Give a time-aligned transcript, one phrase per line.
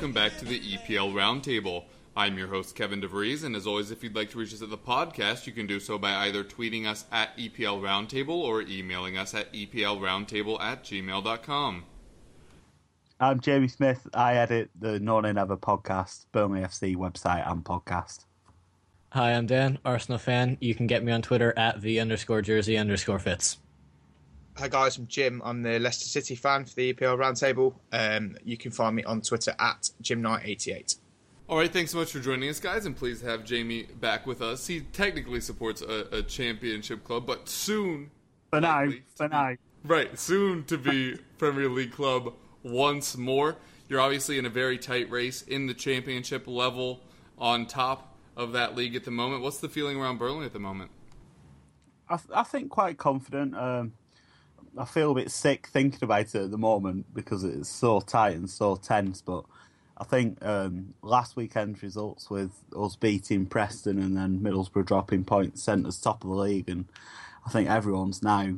[0.00, 1.84] welcome back to the EPL Roundtable.
[2.16, 4.70] I'm your host, Kevin DeVries, and as always, if you'd like to reach us at
[4.70, 9.18] the podcast, you can do so by either tweeting us at EPL Roundtable or emailing
[9.18, 11.84] us at EPLRoundtable at gmail.com.
[13.20, 14.08] I'm Jamie Smith.
[14.14, 18.24] I edit the No Nay Never podcast, Burnley FC website and podcast.
[19.10, 20.56] Hi, I'm Dan, Arsenal fan.
[20.62, 23.58] You can get me on Twitter at the underscore jersey underscore Fitz.
[24.60, 25.40] Hi guys, I'm Jim.
[25.42, 27.76] I'm the Leicester City fan for the EPL Roundtable.
[27.92, 30.98] Um, you can find me on Twitter at JimKnight88.
[31.48, 34.42] All right, thanks so much for joining us, guys, and please have Jamie back with
[34.42, 34.66] us.
[34.66, 38.10] He technically supports a, a championship club, but soon,
[38.50, 39.56] For now, likely for now.
[39.82, 43.56] right, soon to be Premier League club once more.
[43.88, 47.00] You're obviously in a very tight race in the championship level,
[47.38, 49.42] on top of that league at the moment.
[49.42, 50.90] What's the feeling around Burnley at the moment?
[52.10, 53.56] I, th- I think quite confident.
[53.56, 53.92] Um,
[54.76, 58.36] I feel a bit sick thinking about it at the moment because it's so tight
[58.36, 59.20] and so tense.
[59.20, 59.44] But
[59.96, 65.62] I think um, last weekend's results with us beating Preston and then Middlesbrough dropping points
[65.62, 66.86] sent us top of the league, and
[67.46, 68.54] I think everyone's now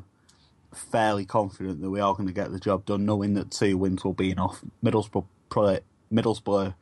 [0.73, 4.05] fairly confident that we are going to get the job done, knowing that two wins
[4.05, 4.63] will be enough.
[4.85, 5.81] Middlesbrough play,
[6.13, 6.75] Middlesbrough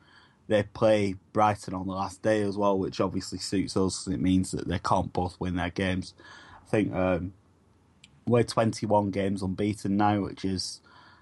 [0.47, 4.05] they play Brighton on the last day as well, which obviously suits us.
[4.07, 6.13] It means that they can't both win their games.
[6.65, 7.33] I think um,
[8.25, 10.79] we're 21 games unbeaten now, which is,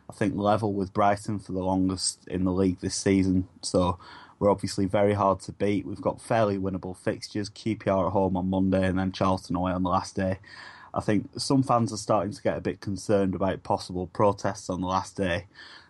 [0.10, 3.48] I think, level with Brighton for the longest in the league this season.
[3.62, 3.98] So
[4.40, 5.86] we're obviously very hard to beat.
[5.86, 7.50] We've got fairly winnable fixtures.
[7.50, 10.40] QPR at home on Monday and then Charlton away on the last day.
[10.94, 14.82] I think some fans are starting to get a bit concerned about possible protests on
[14.82, 15.46] the last day.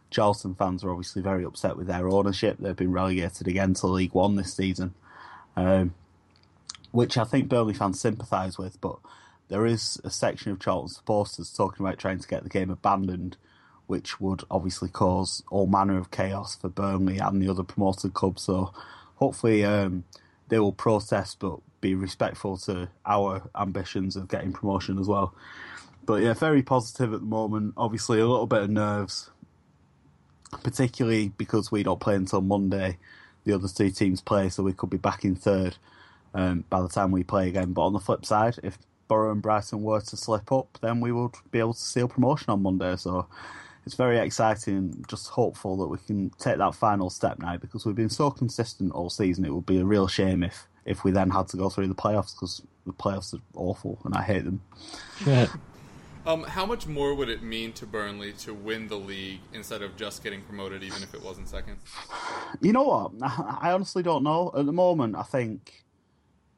[0.09, 2.57] Charlton fans are obviously very upset with their ownership.
[2.59, 4.95] They've been relegated again to League One this season,
[5.55, 5.93] um,
[6.91, 8.81] which I think Burnley fans sympathise with.
[8.81, 8.97] But
[9.49, 13.35] there is a section of Charlton supporters talking about trying to get the game abandoned,
[13.87, 18.43] which would obviously cause all manner of chaos for Burnley and the other promoted clubs.
[18.43, 18.71] So
[19.15, 20.05] hopefully um,
[20.47, 25.33] they will protest, but be respectful to our ambitions of getting promotion as well.
[26.05, 27.73] But yeah, very positive at the moment.
[27.77, 29.29] Obviously, a little bit of nerves,
[30.63, 32.97] particularly because we don't play until Monday.
[33.45, 35.77] The other two teams play, so we could be back in third
[36.33, 37.73] um, by the time we play again.
[37.73, 38.77] But on the flip side, if
[39.09, 42.51] Borough and Brighton were to slip up, then we would be able to seal promotion
[42.51, 42.95] on Monday.
[42.95, 43.27] So
[43.85, 45.03] it's very exciting.
[45.09, 48.93] Just hopeful that we can take that final step now because we've been so consistent
[48.93, 49.43] all season.
[49.43, 51.95] It would be a real shame if if we then had to go through the
[51.95, 54.61] playoffs because the playoffs are awful and I hate them.
[56.25, 59.95] Um, how much more would it mean to Burnley to win the league instead of
[59.95, 61.77] just getting promoted, even if it wasn't second?
[62.61, 63.11] You know what?
[63.61, 64.51] I honestly don't know.
[64.55, 65.85] At the moment, I think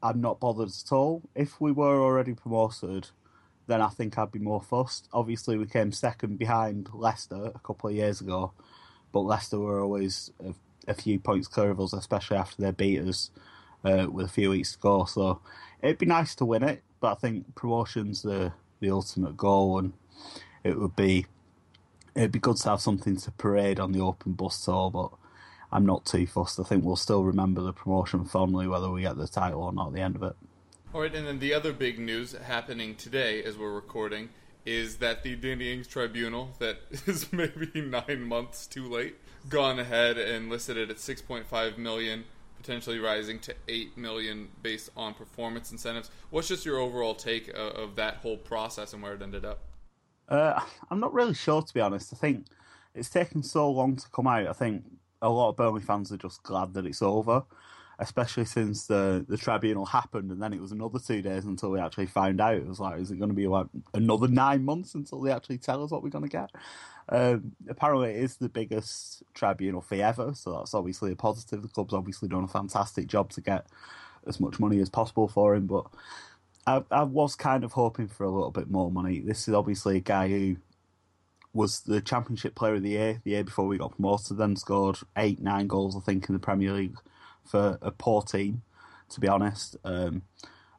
[0.02, 1.22] I'm not bothered at all.
[1.34, 3.08] If we were already promoted,
[3.66, 5.08] then I think I'd be more fussed.
[5.12, 8.52] Obviously, we came second behind Leicester a couple of years ago,
[9.12, 10.54] but Leicester were always a,
[10.90, 13.30] a few points clear of us, especially after they beat us
[13.84, 15.04] uh, with a few weeks to go.
[15.04, 15.40] So
[15.80, 19.92] it'd be nice to win it, but I think promotion's the the ultimate goal, and
[20.64, 21.26] it would be
[22.16, 25.10] it'd be good to have something to parade on the open bus tour, but
[25.72, 26.60] I'm not too fussed.
[26.60, 29.88] I think we'll still remember the promotion fondly, whether we get the title or not
[29.88, 30.36] at the end of it.
[30.94, 34.28] All right, and then the other big news happening today as we're recording
[34.66, 39.16] is that the Danny Ings Tribunal, that is maybe nine months too late,
[39.48, 42.24] gone ahead and listed it at 6.5 million,
[42.56, 46.10] potentially rising to 8 million based on performance incentives.
[46.28, 49.60] What's just your overall take of, of that whole process and where it ended up?
[50.28, 52.12] Uh, I'm not really sure, to be honest.
[52.12, 52.46] I think
[52.94, 54.46] it's taken so long to come out.
[54.46, 54.84] I think
[55.22, 57.44] a lot of Burnley fans are just glad that it's over,
[57.98, 61.80] especially since the the tribunal happened, and then it was another two days until we
[61.80, 62.56] actually found out.
[62.56, 65.58] It was like, is it going to be like another nine months until they actually
[65.58, 66.50] tell us what we're going to get?
[67.08, 71.62] Um, apparently, it is the biggest tribunal fee ever, so that's obviously a positive.
[71.62, 73.66] The club's obviously done a fantastic job to get
[74.26, 75.86] as much money as possible for him, but
[76.66, 79.20] I, I was kind of hoping for a little bit more money.
[79.20, 80.56] This is obviously a guy who
[81.54, 84.98] was the Championship Player of the Year the year before we got promoted, then scored
[85.16, 86.96] eight, nine goals, I think, in the Premier League
[87.44, 88.62] for a poor team,
[89.10, 89.76] to be honest.
[89.84, 90.22] Um,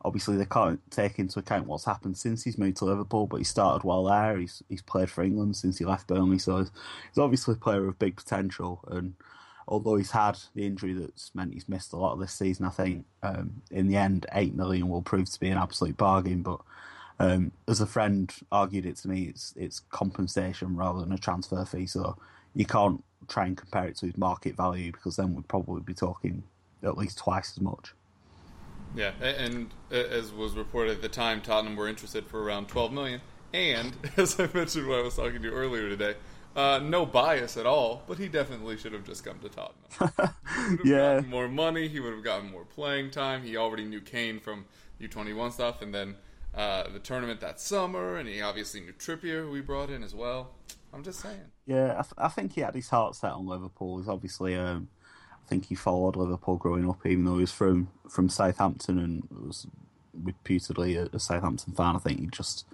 [0.03, 3.43] obviously, they can't take into account what's happened since he's moved to Liverpool, but he
[3.43, 4.37] started well there.
[4.37, 6.71] He's he's played for England since he left Burnley, so he's,
[7.09, 8.83] he's obviously a player of big potential.
[8.87, 9.13] And
[9.67, 12.69] although he's had the injury that's meant he's missed a lot of this season, I
[12.69, 16.41] think um, in the end, eight million will prove to be an absolute bargain.
[16.41, 16.61] But
[17.19, 21.63] um, as a friend argued it to me, it's it's compensation rather than a transfer
[21.65, 21.85] fee.
[21.85, 22.17] So
[22.53, 25.93] you can't try and compare it to his market value because then we'd probably be
[25.93, 26.43] talking
[26.83, 27.93] at least twice as much.
[28.95, 33.21] Yeah, and as was reported at the time, Tottenham were interested for around 12 million.
[33.53, 36.15] And as I mentioned when I was talking to you earlier today,
[36.55, 40.79] Uh, no bias at all, but he definitely should have just come to Tottenham.
[40.85, 41.87] yeah, more money.
[41.87, 43.41] He would have gotten more playing time.
[43.41, 44.65] He already knew Kane from
[45.01, 46.15] U21 stuff, and then
[46.55, 50.13] uh, the tournament that summer, and he obviously knew Trippier, who we brought in as
[50.13, 50.51] well.
[50.93, 51.39] I'm just saying.
[51.65, 53.97] Yeah, I, th- I think he had his heart set on Liverpool.
[53.97, 54.89] He's obviously, um,
[55.43, 59.27] I think he followed Liverpool growing up, even though he was from from Southampton and
[59.31, 59.65] was
[60.13, 61.95] reputedly a, a Southampton fan.
[61.95, 62.65] I think he just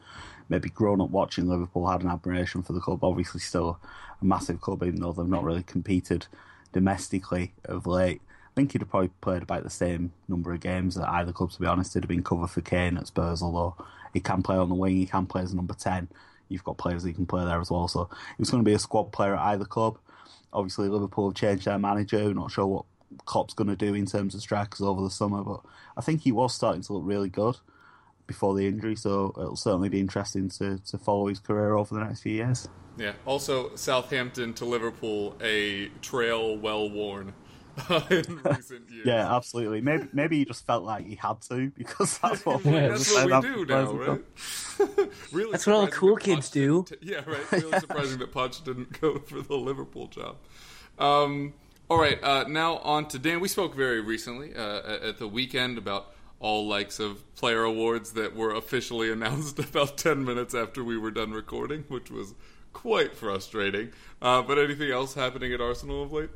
[0.50, 3.04] maybe grown up watching Liverpool, had an admiration for the club.
[3.04, 3.80] Obviously, still
[4.22, 6.28] a massive club, even though they've not really competed
[6.74, 8.22] domestically of late.
[8.50, 11.51] I think he'd have probably played about the same number of games at either club,
[11.51, 11.94] to be honest.
[11.94, 13.75] He'd have been cover for Kane at Spurs, although
[14.13, 16.10] he can play on the wing, he can play as number 10.
[16.50, 17.88] You've got players that can play there as well.
[17.88, 19.98] So he was going to be a squad player at either club.
[20.51, 22.18] Obviously, Liverpool have changed their manager.
[22.18, 22.86] We're not sure what
[23.25, 25.62] Klopp's going to do in terms of strikers over the summer, but
[25.95, 27.57] I think he was starting to look really good
[28.25, 32.04] before the injury, so it'll certainly be interesting to, to follow his career over the
[32.04, 32.68] next few years.
[32.98, 33.13] Yeah.
[33.25, 37.34] Also, Southampton to Liverpool, a trail well worn
[38.10, 39.06] in recent years.
[39.06, 39.81] Yeah, absolutely.
[39.81, 43.50] Maybe maybe he just felt like he had to because that's what, that's what we
[43.50, 44.22] do now, right?
[45.31, 46.84] really that's what all the cool kids do.
[46.84, 47.52] T- yeah, right.
[47.52, 50.38] Really surprising that Poch didn't go for the Liverpool job.
[50.98, 51.54] Um,
[51.90, 53.40] all right, uh, now on to Dan.
[53.40, 58.36] We spoke very recently uh, at the weekend about all likes of player awards that
[58.36, 62.34] were officially announced about 10 minutes after we were done recording, which was
[62.74, 63.92] quite frustrating.
[64.22, 66.30] Uh, but anything else happening at Arsenal of late?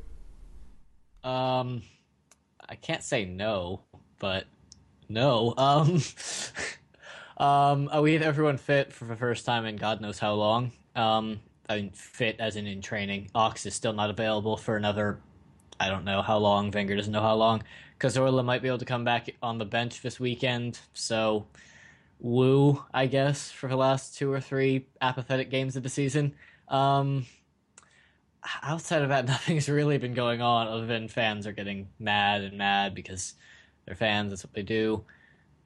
[1.24, 1.82] Um,
[2.68, 3.80] I can't say no,
[4.20, 4.44] but
[5.08, 5.54] no.
[5.56, 6.02] Um,
[7.38, 10.72] um, we everyone fit for the first time in God knows how long?
[10.94, 13.30] Um, I mean, fit as in in training.
[13.34, 15.18] Ox is still not available for another,
[15.80, 16.70] I don't know how long.
[16.70, 17.62] Wenger doesn't know how long.
[17.98, 20.78] Cazorla might be able to come back on the bench this weekend.
[20.92, 21.46] So,
[22.18, 26.34] woo, I guess, for the last two or three apathetic games of the season.
[26.68, 27.26] Um,
[28.62, 32.58] outside of that, nothing's really been going on other than fans are getting mad and
[32.58, 33.34] mad because
[33.86, 34.30] they're fans.
[34.30, 35.04] That's what they do.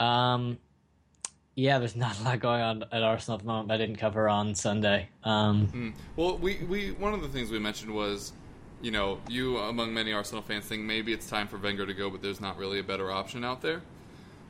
[0.00, 0.58] Um,
[1.54, 3.72] yeah, there's not a lot going on at Arsenal at the moment.
[3.72, 5.08] I didn't cover on Sunday.
[5.25, 5.92] Um, mm.
[6.14, 8.32] Well, we, we one of the things we mentioned was,
[8.80, 12.10] you know, you among many Arsenal fans think maybe it's time for Wenger to go,
[12.10, 13.82] but there's not really a better option out there.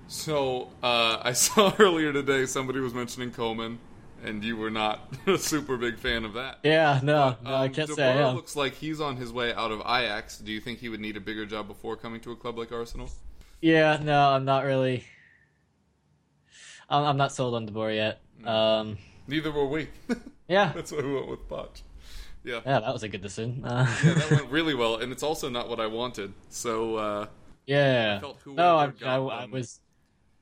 [0.06, 3.78] So uh, I saw earlier today somebody was mentioning Koeman
[4.24, 6.58] and you were not a super big fan of that.
[6.62, 8.36] Yeah, no, but, um, no I can't say I am.
[8.36, 10.38] looks like he's on his way out of Ajax.
[10.38, 12.72] Do you think he would need a bigger job before coming to a club like
[12.72, 13.10] Arsenal?
[13.60, 15.04] Yeah, no, I'm not really.
[16.88, 18.20] I'm, I'm not sold on De Boer yet.
[18.42, 18.48] Mm.
[18.48, 19.88] Um, Neither were we.
[20.48, 21.82] yeah, that's why we went with Poch.
[22.44, 23.64] Yeah, yeah, that was a good decision.
[23.64, 26.32] Uh, yeah, that went really well, and it's also not what I wanted.
[26.48, 27.26] So uh,
[27.66, 29.80] yeah, no, I, I, I, was,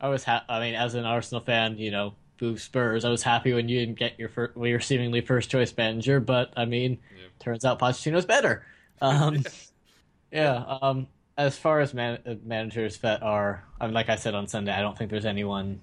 [0.00, 3.04] I was, ha- I mean, as an Arsenal fan, you know, boo Spurs.
[3.04, 6.20] I was happy when you didn't get your first, well, your seemingly first choice manager,
[6.20, 7.26] but I mean, yeah.
[7.38, 8.66] turns out Pochettino's better.
[9.00, 9.44] Um,
[10.32, 10.78] yeah.
[10.82, 11.06] Um,
[11.38, 14.72] as far as man- uh, managers that are, I mean, like I said on Sunday,
[14.72, 15.80] I don't think there's anyone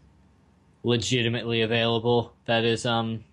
[0.83, 3.23] legitimately available that is um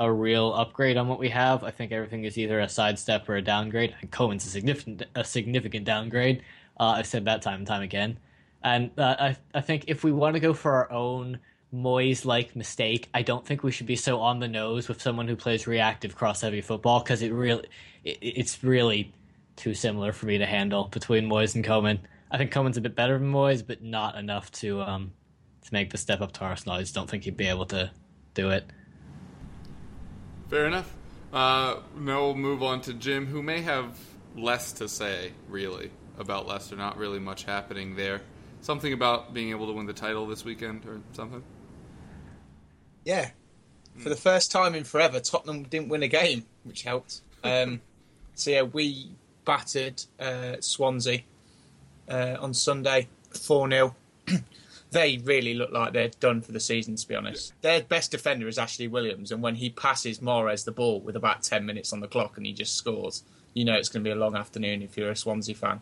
[0.00, 1.62] a real upgrade on what we have.
[1.62, 3.94] I think everything is either a sidestep or a downgrade.
[4.00, 6.42] And Koeman's a significant a significant downgrade.
[6.78, 8.18] Uh, I've said that time and time again.
[8.64, 11.38] And uh, I I think if we want to go for our own
[11.72, 13.08] Moyes like mistake.
[13.14, 16.16] I don't think we should be so on the nose with someone who plays reactive
[16.16, 17.68] cross heavy football because it really
[18.04, 19.12] it, it's really
[19.56, 22.00] too similar for me to handle between Moyes and Koeman.
[22.30, 25.12] I think Koeman's a bit better than Moyes, but not enough to um
[25.62, 26.76] to make the step up to Arsenal.
[26.76, 27.90] I just don't think he'd be able to
[28.34, 28.64] do it.
[30.48, 30.92] Fair enough.
[31.32, 33.96] Uh, now we'll move on to Jim, who may have
[34.36, 36.74] less to say really about Leicester.
[36.74, 38.22] Not really much happening there.
[38.60, 41.42] Something about being able to win the title this weekend or something.
[43.10, 43.30] Yeah.
[43.96, 47.22] For the first time in forever, Tottenham didn't win a game, which helped.
[47.42, 47.80] Um,
[48.34, 49.10] so yeah, we
[49.44, 51.22] battered uh, Swansea
[52.08, 53.96] uh, on Sunday, four 0
[54.92, 56.94] They really look like they're done for the season.
[56.94, 60.72] To be honest, their best defender is Ashley Williams, and when he passes Mahrez the
[60.72, 63.24] ball with about ten minutes on the clock and he just scores,
[63.54, 65.80] you know it's going to be a long afternoon if you're a Swansea fan.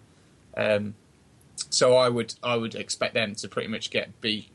[0.56, 0.94] Um,
[1.68, 4.50] so I would I would expect them to pretty much get beat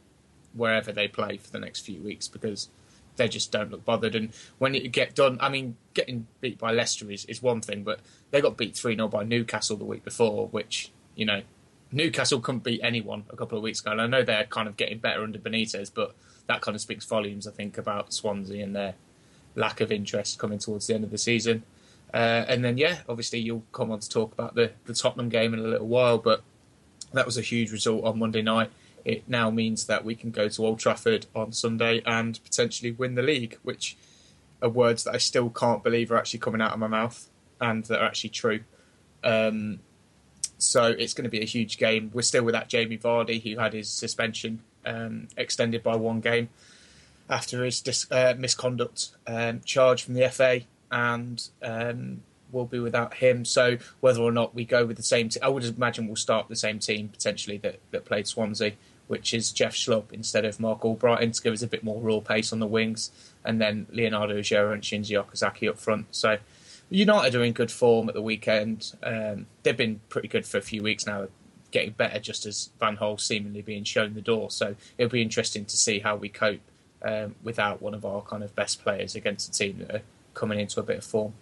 [0.54, 2.70] wherever they play for the next few weeks because
[3.16, 4.16] they just don't look bothered.
[4.16, 7.84] And when you get done, I mean, getting beat by Leicester is, is one thing,
[7.84, 8.00] but
[8.32, 11.42] they got beat 3 0 by Newcastle the week before, which, you know,
[11.92, 13.92] Newcastle couldn't beat anyone a couple of weeks ago.
[13.92, 16.16] And I know they're kind of getting better under Benitez, but
[16.48, 18.96] that kind of speaks volumes, I think, about Swansea and their
[19.56, 21.64] lack of interest coming towards the end of the season.
[22.14, 25.54] Uh, and then, yeah, obviously you'll come on to talk about the, the Tottenham game
[25.54, 26.42] in a little while, but
[27.14, 28.72] that was a huge result on Monday night
[29.06, 33.16] it now means that we can go to Old Trafford on Sunday and potentially win
[33.16, 33.98] the league, which
[34.62, 37.30] are words that I still can't believe are actually coming out of my mouth
[37.60, 38.62] and that are actually true.
[39.24, 39.80] Um,
[40.58, 42.12] so it's going to be a huge game.
[42.14, 46.50] We're still without Jamie Vardy, who had his suspension um, extended by one game
[47.30, 53.16] after his dis- uh, misconduct um, charge from the FA, and um, we'll be without
[53.16, 53.46] him.
[53.46, 56.56] So whether or not we go with the same, I would imagine we'll start the
[56.56, 58.74] same team potentially that, that played Swansea,
[59.14, 62.20] which is Jeff Schlupp instead of Marc Albrighton to give us a bit more raw
[62.20, 63.12] pace on the wings,
[63.46, 66.08] and then Leonardo Ulloa and Shinji Okazaki up front.
[66.10, 66.40] So
[66.90, 68.92] United are in good form at the weekend.
[69.04, 71.28] Um, they've been pretty good for a few weeks now,
[71.70, 74.50] getting better just as Van Gaal seemingly being shown the door.
[74.50, 76.62] So it'll be interesting to see how we cope
[77.04, 80.02] um, without one of our kind of best players against a team that are
[80.34, 81.34] coming into a bit of form.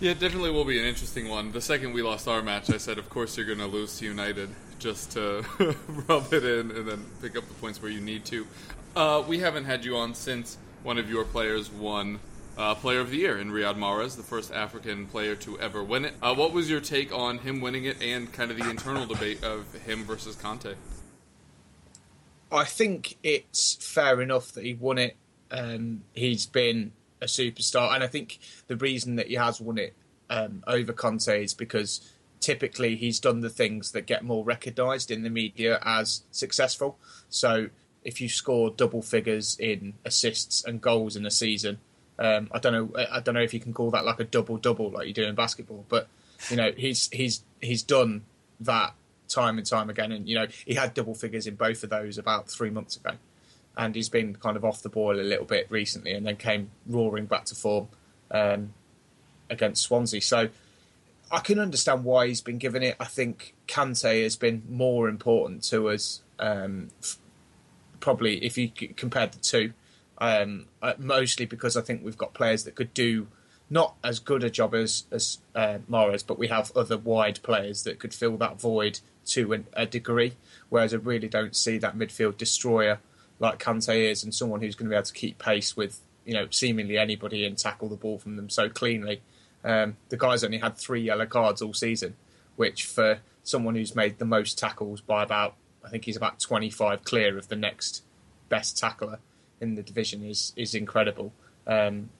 [0.00, 1.52] Yeah, it definitely will be an interesting one.
[1.52, 4.04] The second we lost our match, I said, of course you're going to lose to
[4.04, 4.50] United
[4.82, 5.44] just to
[6.08, 8.46] rub it in and then pick up the points where you need to.
[8.96, 12.18] Uh, we haven't had you on since one of your players won
[12.58, 16.04] uh, Player of the Year in Riyad Mahrez, the first African player to ever win
[16.04, 16.14] it.
[16.20, 19.42] Uh, what was your take on him winning it and kind of the internal debate
[19.42, 20.74] of him versus Kante?
[22.50, 25.16] I think it's fair enough that he won it.
[25.50, 29.94] Um, he's been a superstar, and I think the reason that he has won it
[30.28, 32.12] um, over Kante is because
[32.42, 36.98] typically he's done the things that get more recognised in the media as successful.
[37.28, 37.68] So
[38.04, 41.78] if you score double figures in assists and goals in a season,
[42.18, 43.04] um, I don't know.
[43.10, 45.24] I don't know if you can call that like a double double like you do
[45.24, 46.08] in basketball, but
[46.50, 48.24] you know he's he's he's done
[48.60, 48.94] that
[49.28, 52.18] time and time again, and you know he had double figures in both of those
[52.18, 53.12] about three months ago,
[53.76, 56.70] and he's been kind of off the boil a little bit recently, and then came
[56.86, 57.88] roaring back to form
[58.30, 58.74] um,
[59.48, 60.20] against Swansea.
[60.20, 60.48] So
[61.32, 62.94] I can understand why he's been given it.
[63.00, 66.90] I think Kante has been more important to us, um,
[68.00, 69.72] probably if you compared the two.
[70.18, 73.26] Um, uh, mostly because I think we've got players that could do
[73.70, 77.82] not as good a job as as uh, Mahrez, but we have other wide players
[77.84, 80.34] that could fill that void to an, a degree.
[80.68, 83.00] Whereas I really don't see that midfield destroyer
[83.40, 86.34] like Kante is, and someone who's going to be able to keep pace with you
[86.34, 89.22] know seemingly anybody and tackle the ball from them so cleanly.
[89.64, 92.16] Um, the guy's only had three yellow cards all season,
[92.56, 97.04] which for someone who's made the most tackles by about I think he's about 25
[97.04, 98.04] clear of the next
[98.48, 99.18] best tackler
[99.60, 101.32] in the division is is incredible.
[101.66, 102.10] Um,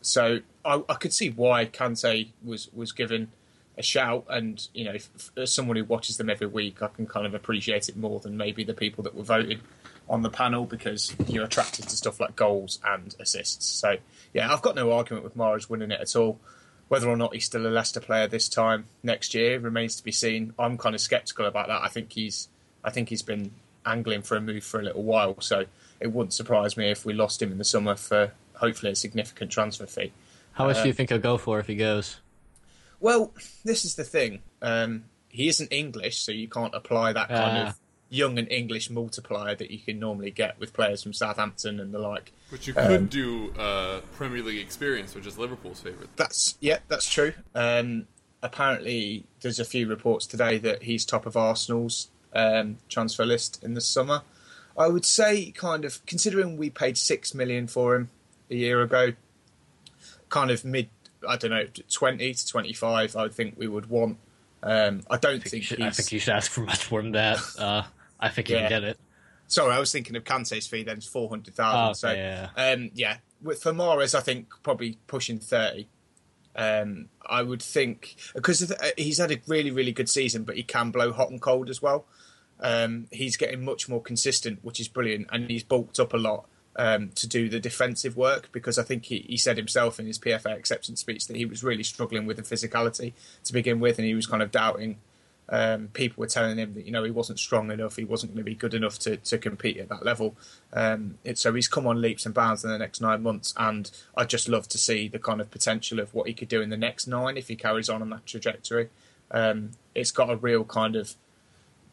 [0.00, 3.32] so I, I, could see why Kante was was given
[3.76, 7.06] a shout, and you know, if, as someone who watches them every week, I can
[7.06, 9.60] kind of appreciate it more than maybe the people that were voted
[10.08, 13.66] on the panel because you're attracted to stuff like goals and assists.
[13.66, 13.96] So
[14.32, 16.38] yeah, I've got no argument with Mahrez winning it at all.
[16.94, 20.12] Whether or not he's still a Leicester player this time next year remains to be
[20.12, 20.54] seen.
[20.60, 21.82] I'm kind of sceptical about that.
[21.82, 22.46] I think he's
[22.84, 23.50] I think he's been
[23.84, 25.40] angling for a move for a little while.
[25.40, 25.64] So
[25.98, 29.50] it wouldn't surprise me if we lost him in the summer for hopefully a significant
[29.50, 30.12] transfer fee.
[30.52, 32.20] How much uh, do you think he'll go for if he goes?
[33.00, 33.32] Well,
[33.64, 34.42] this is the thing.
[34.62, 37.80] Um, he isn't English, so you can't apply that kind uh, of
[38.14, 41.98] young and English multiplier that you can normally get with players from Southampton and the
[41.98, 42.32] like.
[42.50, 46.16] But you could um, do uh, Premier League experience, which is Liverpool's favourite.
[46.16, 47.32] That's yeah, that's true.
[47.54, 48.06] Um,
[48.42, 53.74] apparently, there's a few reports today that he's top of Arsenal's um, transfer list in
[53.74, 54.22] the summer.
[54.76, 58.10] I would say, kind of, considering we paid six million for him
[58.50, 59.12] a year ago,
[60.28, 60.88] kind of mid,
[61.28, 63.16] I don't know, twenty to twenty-five.
[63.16, 64.18] I would think we would want.
[64.62, 67.02] Um, I don't I think, think should, I think you should ask for much more
[67.02, 67.38] than that.
[67.58, 67.82] Uh,
[68.24, 68.68] I think you yeah.
[68.68, 69.00] can get it.
[69.46, 70.82] Sorry, I was thinking of Kante's fee.
[70.82, 71.90] Then it's four hundred thousand.
[71.90, 73.18] Oh, so yeah, um, yeah.
[73.42, 75.88] With, for Mahrez, I think probably pushing thirty.
[76.56, 80.90] Um, I would think because he's had a really, really good season, but he can
[80.90, 82.06] blow hot and cold as well.
[82.60, 86.46] Um, he's getting much more consistent, which is brilliant, and he's bulked up a lot
[86.76, 90.18] um, to do the defensive work because I think he, he said himself in his
[90.18, 93.12] PFA acceptance speech that he was really struggling with the physicality
[93.44, 94.98] to begin with, and he was kind of doubting.
[95.48, 98.44] Um, people were telling him that you know he wasn't strong enough, he wasn't going
[98.44, 100.36] to be good enough to, to compete at that level.
[100.72, 103.90] Um, it, so he's come on leaps and bounds in the next nine months, and
[104.16, 106.70] I'd just love to see the kind of potential of what he could do in
[106.70, 108.88] the next nine if he carries on on that trajectory.
[109.30, 111.14] Um, it's got a real kind of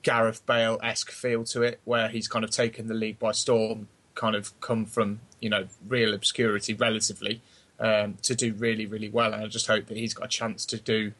[0.03, 3.89] Gareth Bale esque feel to it, where he's kind of taken the league by storm,
[4.15, 7.41] kind of come from you know real obscurity relatively
[7.81, 10.65] um, to do really really well, and I just hope that he's got a chance
[10.67, 11.11] to do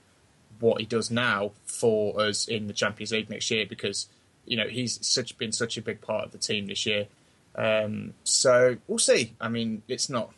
[0.62, 4.08] what he does now for us in the Champions League next year because
[4.46, 7.08] you know he's such been such a big part of the team this year.
[7.56, 9.34] Um, so we'll see.
[9.42, 10.34] I mean, it's not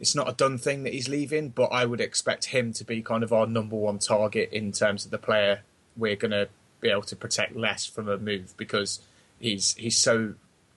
[0.00, 3.02] it's not a done thing that he's leaving, but I would expect him to be
[3.02, 5.60] kind of our number one target in terms of the player
[5.96, 6.48] we're going to
[6.80, 9.00] be able to protect less from a move because
[9.38, 10.34] he's he's so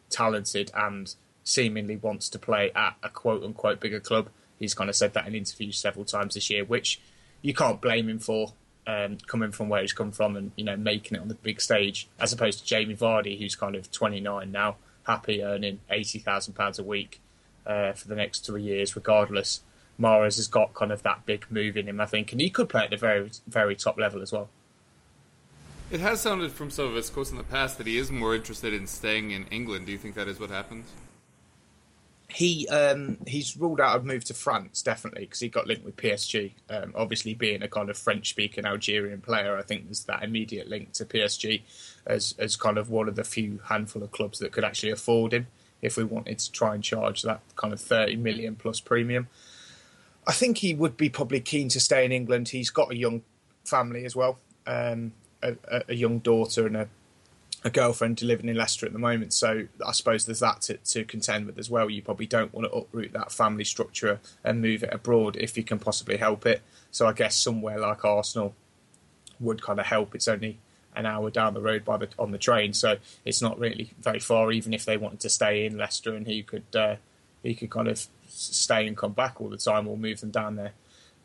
[0.10, 4.30] talented and seemingly wants to play at a quote unquote bigger club.
[4.60, 7.02] He's kind of said that in interviews several times this year, which
[7.46, 8.54] you can't blame him for.
[8.88, 11.60] Um, coming from where he's come from and you know making it on the big
[11.60, 14.76] stage, as opposed to Jamie Vardy, who's kind of 29 now,
[15.08, 17.20] happy earning 80,000 pounds a week
[17.66, 19.62] uh, for the next three years, regardless.
[20.00, 22.70] Mahrez has got kind of that big move in him, I think, and he could
[22.70, 24.50] play at the very, very top level as well.
[25.90, 28.36] It has sounded from some of his quotes in the past that he is more
[28.36, 29.88] interested in staying in England.
[29.88, 30.88] Do you think that is what happens?
[32.28, 35.96] He um, he's ruled out a move to France definitely because he got linked with
[35.96, 36.54] PSG.
[36.70, 40.94] Um, obviously, being a kind of French-speaking Algerian player, I think there's that immediate link
[40.94, 41.62] to PSG
[42.06, 45.34] as as kind of one of the few handful of clubs that could actually afford
[45.34, 45.48] him
[45.82, 49.28] if we wanted to try and charge that kind of 30 million plus premium.
[50.28, 52.50] I think he would be probably keen to stay in England.
[52.50, 53.22] He's got a young
[53.64, 55.14] family as well, um,
[55.44, 55.56] a,
[55.88, 56.90] a, young daughter and a
[57.66, 59.34] a girlfriend living in Leicester at the moment.
[59.34, 61.90] So I suppose there's that to, to, contend with as well.
[61.90, 65.64] You probably don't want to uproot that family structure and move it abroad if you
[65.64, 66.62] can possibly help it.
[66.92, 68.54] So I guess somewhere like Arsenal
[69.40, 70.14] would kind of help.
[70.14, 70.60] It's only
[70.96, 74.20] an hour down the road by the on the train, so it's not really very
[74.20, 74.52] far.
[74.52, 76.96] Even if they wanted to stay in Leicester and he could uh,
[77.44, 80.56] he could kind of stay and come back all the time, or move them down
[80.56, 80.74] there.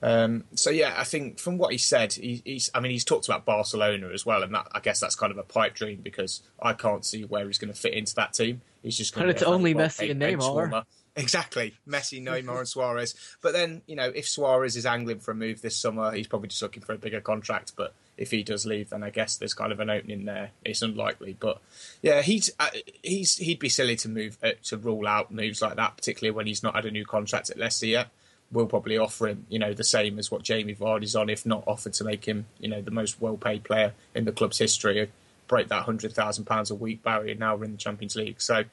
[0.02, 2.70] Um, so yeah, I think from what he said, he, he's.
[2.74, 5.38] I mean, he's talked about Barcelona as well, and that I guess that's kind of
[5.38, 8.62] a pipe dream because I can't see where he's going to fit into that team.
[8.82, 10.84] He's just going to only Messi and Neymar.
[11.16, 13.14] Exactly, Messi, Neymar, and Suarez.
[13.42, 16.48] But then you know, if Suarez is angling for a move this summer, he's probably
[16.48, 17.72] just looking for a bigger contract.
[17.76, 20.52] But if he does leave, then I guess there's kind of an opening there.
[20.64, 21.60] It's unlikely, but
[22.00, 22.70] yeah, he's uh,
[23.02, 26.46] he's he'd be silly to move uh, to rule out moves like that, particularly when
[26.46, 28.08] he's not had a new contract at Leicester yet
[28.52, 31.62] will probably offer him, you know, the same as what Jamie Vardy's on, if not
[31.66, 35.10] offered to make him, you know, the most well-paid player in the club's history,
[35.46, 37.34] break that hundred thousand pounds a week barrier.
[37.34, 38.64] Now we're in the Champions League, so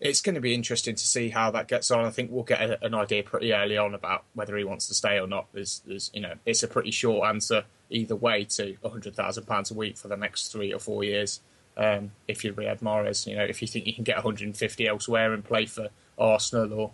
[0.00, 2.04] it's going to be interesting to see how that gets on.
[2.04, 4.94] I think we'll get a, an idea pretty early on about whether he wants to
[4.94, 5.46] stay or not.
[5.52, 9.70] There's, there's you know, it's a pretty short answer either way to hundred thousand pounds
[9.70, 11.40] a week for the next three or four years.
[11.76, 15.32] Um, if you're Riyad Mahrez, you know, if you think you can get 150 elsewhere
[15.32, 16.90] and play for Arsenal or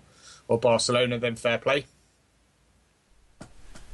[0.48, 1.84] or Barcelona, then fair play.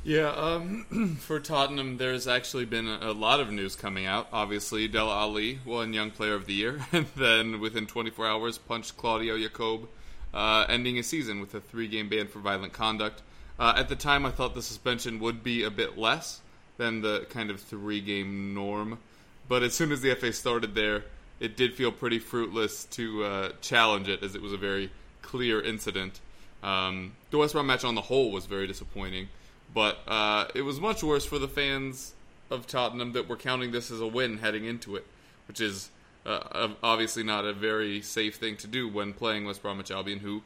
[0.04, 4.28] Yeah, um, for Tottenham, there's actually been a lot of news coming out.
[4.34, 8.98] Obviously, Dele Alli won Young Player of the Year, and then within 24 hours, punched
[8.98, 9.86] Claudio Yacob,
[10.34, 13.22] uh, ending his season with a three-game ban for violent conduct.
[13.58, 16.42] Uh, at the time, I thought the suspension would be a bit less
[16.76, 18.98] than the kind of three-game norm,
[19.48, 21.04] but as soon as the FA started there,
[21.40, 24.90] it did feel pretty fruitless to uh, challenge it, as it was a very
[25.22, 26.20] clear incident.
[26.62, 29.28] Um, the West Brom match on the whole was very disappointing.
[29.74, 32.14] But uh, it was much worse for the fans
[32.50, 35.04] of Tottenham that were counting this as a win heading into it,
[35.48, 35.90] which is
[36.24, 40.42] uh, obviously not a very safe thing to do when playing West Bromwich Albion, who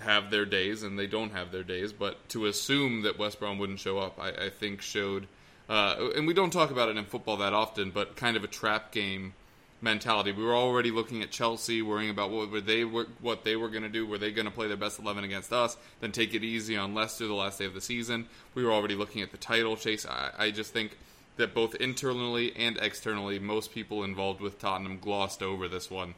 [0.00, 1.92] have their days and they don't have their days.
[1.92, 5.26] But to assume that West Brom wouldn't show up, I, I think showed.
[5.68, 8.48] Uh, and we don't talk about it in football that often, but kind of a
[8.48, 9.34] trap game
[9.80, 10.32] mentality.
[10.32, 13.68] We were already looking at Chelsea, worrying about what were they were, what they were
[13.68, 14.06] going to do.
[14.06, 15.76] Were they going to play their best eleven against us?
[16.00, 18.26] Then take it easy on Leicester the last day of the season.
[18.54, 20.06] We were already looking at the title chase.
[20.06, 20.96] I, I just think
[21.36, 26.14] that both internally and externally, most people involved with Tottenham glossed over this one,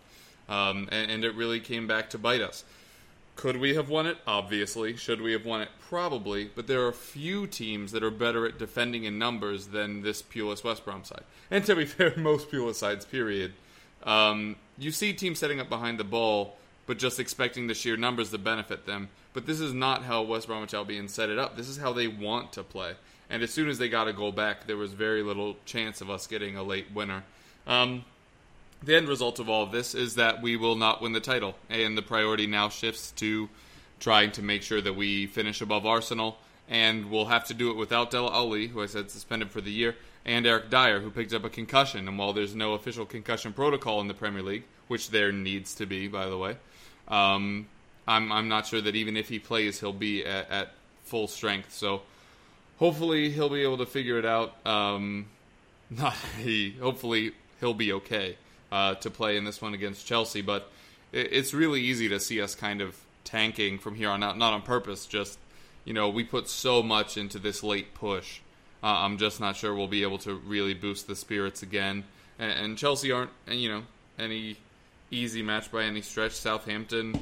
[0.48, 2.64] um, and, and it really came back to bite us.
[3.38, 4.18] Could we have won it?
[4.26, 4.96] Obviously.
[4.96, 5.68] Should we have won it?
[5.88, 6.50] Probably.
[6.52, 10.64] But there are few teams that are better at defending in numbers than this Pulis
[10.64, 11.22] West Brom side.
[11.48, 13.52] And to be fair, most Pulis sides, period.
[14.02, 18.32] Um, you see teams setting up behind the ball, but just expecting the sheer numbers
[18.32, 19.08] to benefit them.
[19.34, 21.56] But this is not how West Bromwich Albion set it up.
[21.56, 22.94] This is how they want to play.
[23.30, 26.10] And as soon as they got a goal back, there was very little chance of
[26.10, 27.22] us getting a late winner.
[27.68, 28.04] Um,
[28.82, 31.56] the end result of all of this is that we will not win the title,
[31.68, 33.48] and the priority now shifts to
[33.98, 36.38] trying to make sure that we finish above Arsenal,
[36.68, 39.72] and we'll have to do it without Dele Alli, who I said suspended for the
[39.72, 42.06] year, and Eric Dier, who picked up a concussion.
[42.06, 45.86] And while there's no official concussion protocol in the Premier League, which there needs to
[45.86, 46.56] be, by the way,
[47.08, 47.66] um,
[48.06, 51.72] I'm I'm not sure that even if he plays, he'll be at, at full strength.
[51.72, 52.02] So
[52.78, 54.54] hopefully he'll be able to figure it out.
[54.66, 55.26] Um,
[55.90, 56.76] not he.
[56.80, 58.36] Hopefully he'll be okay
[58.70, 60.42] uh, to play in this one against Chelsea.
[60.42, 60.70] But
[61.12, 64.52] it, it's really easy to see us kind of tanking from here on out, not
[64.52, 65.06] on purpose.
[65.06, 65.38] Just
[65.84, 68.40] you know, we put so much into this late push.
[68.82, 72.04] Uh, I'm just not sure we'll be able to really boost the spirits again.
[72.38, 73.82] And, and Chelsea aren't, you know,
[74.18, 74.56] any
[75.10, 76.32] easy match by any stretch.
[76.32, 77.18] Southampton,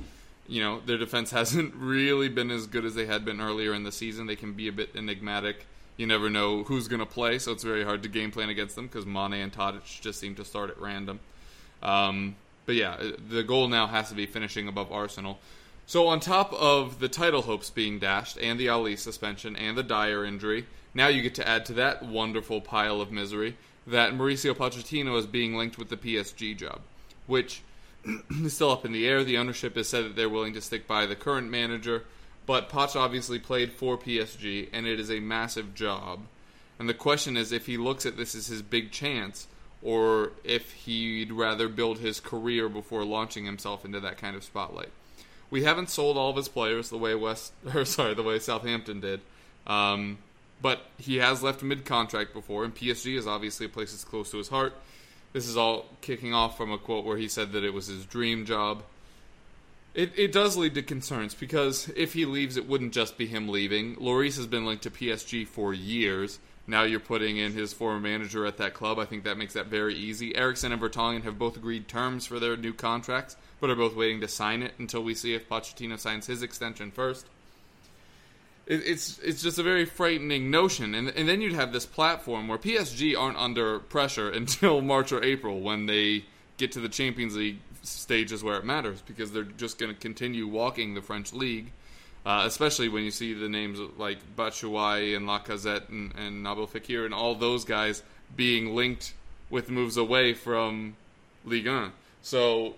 [0.49, 3.85] you know, their defense hasn't really been as good as they had been earlier in
[3.85, 4.27] the season.
[4.27, 5.65] They can be a bit enigmatic
[5.97, 8.77] you never know who's going to play, so it's very hard to game plan against
[8.77, 11.21] them because Mane and Tadic just seem to start at random.
[11.83, 12.37] Um,
[12.67, 12.97] but yeah,
[13.29, 15.39] the goal now has to be finishing above Arsenal.
[15.87, 19.85] So on top of the title hopes being dashed, and the Alli suspension, and the
[19.85, 24.53] Dier injury, now you get to add to that wonderful pile of misery that Mauricio
[24.53, 26.81] Pochettino is being linked with the PSG job,
[27.27, 27.63] which
[28.43, 29.23] is still up in the air.
[29.23, 32.05] The ownership has said that they're willing to stick by the current manager,
[32.47, 36.21] but Poch obviously played for PSG, and it is a massive job.
[36.79, 39.47] And the question is if he looks at this as his big chance,
[39.83, 44.91] or if he'd rather build his career before launching himself into that kind of spotlight.
[45.51, 49.01] We haven't sold all of his players the way West, or sorry, the way Southampton
[49.01, 49.21] did.
[49.67, 50.19] Um,
[50.61, 54.31] but he has left mid contract before, and PSG is obviously a place that's close
[54.31, 54.75] to his heart.
[55.33, 58.07] This is all kicking off from a quote where he said that it was his
[58.07, 58.83] dream job.
[59.95, 63.49] It, it does lead to concerns because if he leaves, it wouldn't just be him
[63.49, 63.97] leaving.
[63.97, 66.39] Lloris has been linked to PSG for years.
[66.67, 68.99] Now you're putting in his former manager at that club.
[68.99, 70.35] I think that makes that very easy.
[70.35, 74.21] Eriksen and Vertonghen have both agreed terms for their new contracts, but are both waiting
[74.21, 77.27] to sign it until we see if Pochettino signs his extension first.
[78.67, 82.49] It, it's it's just a very frightening notion, and and then you'd have this platform
[82.49, 86.25] where PSG aren't under pressure until March or April when they
[86.57, 90.49] get to the Champions League stages where it matters because they're just going to continue
[90.49, 91.71] walking the French league
[92.27, 97.05] uh, especially when you see the names like Batshuayi and Lacazette and, and Nabil Fekir
[97.05, 98.03] and all those guys
[98.35, 99.15] being linked
[99.49, 100.97] with moves away from
[101.45, 101.93] Ligue 1.
[102.23, 102.75] So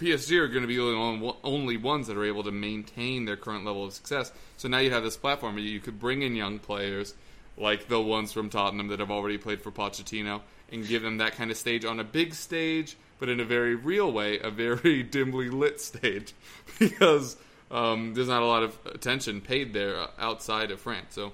[0.00, 3.64] PSG are going to be the only ones that are able to maintain their current
[3.64, 4.32] level of success.
[4.56, 7.14] So now you have this platform where you could bring in young players
[7.56, 10.40] like the ones from Tottenham that have already played for Pochettino
[10.72, 13.76] and give them that kind of stage on a big stage, but in a very
[13.76, 16.32] real way, a very dimly lit stage.
[16.80, 17.36] because
[17.74, 21.14] um, there's not a lot of attention paid there uh, outside of France.
[21.14, 21.32] So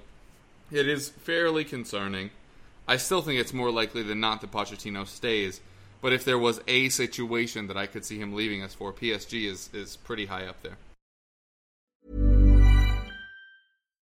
[0.73, 2.31] it is fairly concerning.
[2.89, 5.61] I still think it's more likely than not that Pochettino stays.
[6.01, 9.51] But if there was a situation that I could see him leaving us for, PSG
[9.51, 10.79] is, is pretty high up there.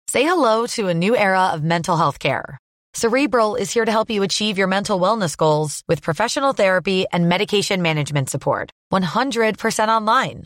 [0.09, 2.57] Say hello to a new era of mental health care.
[2.95, 7.29] Cerebral is here to help you achieve your mental wellness goals with professional therapy and
[7.29, 8.71] medication management support.
[8.91, 10.45] 100% online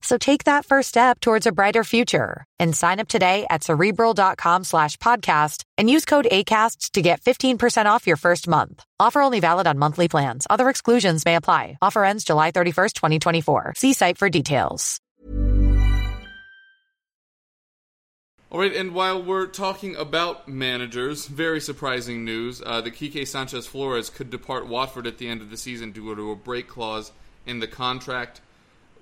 [0.00, 4.64] So take that first step towards a brighter future and sign up today at cerebral.com
[4.64, 8.84] slash podcast and use code ACasts to get 15% off your first month.
[9.00, 10.46] Offer only valid on monthly plans.
[10.48, 11.78] Other exclusions may apply.
[11.82, 13.74] Offer ends July 31st, 2024.
[13.76, 15.00] See site for details.
[18.50, 22.62] All right, and while we're talking about managers, very surprising news.
[22.64, 26.14] Uh, the Quique Sanchez Flores could depart Watford at the end of the season due
[26.14, 27.12] to a break clause
[27.44, 28.40] in the contract.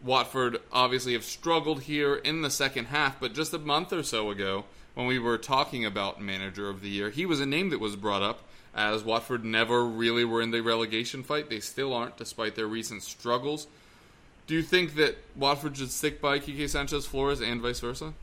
[0.07, 4.31] Watford obviously have struggled here in the second half, but just a month or so
[4.31, 4.64] ago,
[4.95, 7.97] when we were talking about manager of the year, he was a name that was
[7.97, 8.42] brought up
[8.75, 11.51] as Watford never really were in the relegation fight.
[11.51, 13.66] They still aren't, despite their recent struggles.
[14.47, 18.14] Do you think that Watford should stick by Quique Sanchez Flores and vice versa?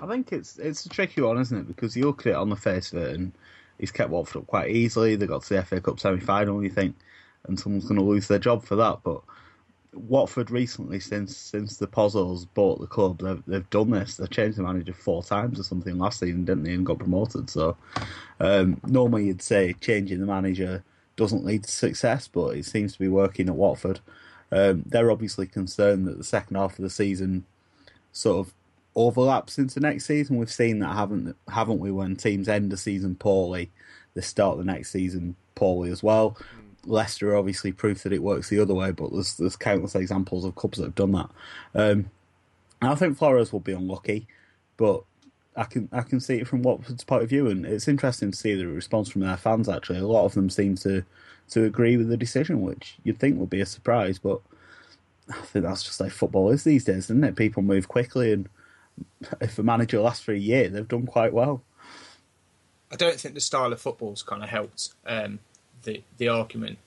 [0.00, 1.66] I think it's it's a tricky one, isn't it?
[1.66, 3.32] Because you look at it on the face of it, and
[3.78, 5.16] he's kept Watford up quite easily.
[5.16, 6.94] They got to the FA Cup semi final, you think,
[7.46, 9.00] and someone's going to lose their job for that.
[9.02, 9.22] But
[9.92, 14.16] Watford recently, since since the Pozzos bought the club, they've, they've done this.
[14.16, 17.50] They've changed the manager four times or something last season, didn't they, and got promoted.
[17.50, 17.76] So
[18.38, 20.84] um, normally you'd say changing the manager
[21.16, 24.00] doesn't lead to success, but it seems to be working at Watford.
[24.52, 27.44] Um, they're obviously concerned that the second half of the season
[28.12, 28.54] sort of
[28.94, 30.36] overlaps into next season.
[30.36, 31.90] We've seen that, haven't haven't we?
[31.90, 33.70] When teams end the season poorly,
[34.14, 36.36] they start the next season poorly as well.
[36.86, 40.54] Leicester obviously proved that it works the other way, but there's there's countless examples of
[40.54, 41.30] clubs that have done that.
[41.74, 42.10] Um,
[42.82, 44.26] I think Flores will be unlucky,
[44.76, 45.02] but
[45.56, 48.36] I can I can see it from Watford's point of view, and it's interesting to
[48.36, 49.68] see the response from their fans.
[49.68, 51.04] Actually, a lot of them seem to
[51.50, 54.40] to agree with the decision, which you'd think would be a surprise, but
[55.28, 57.36] I think that's just like football is these days, isn't it?
[57.36, 58.48] People move quickly, and
[59.40, 61.62] if a manager lasts for a year, they've done quite well.
[62.92, 64.94] I don't think the style of football's kind of helped.
[65.06, 65.38] Um,
[65.84, 66.78] the the argument.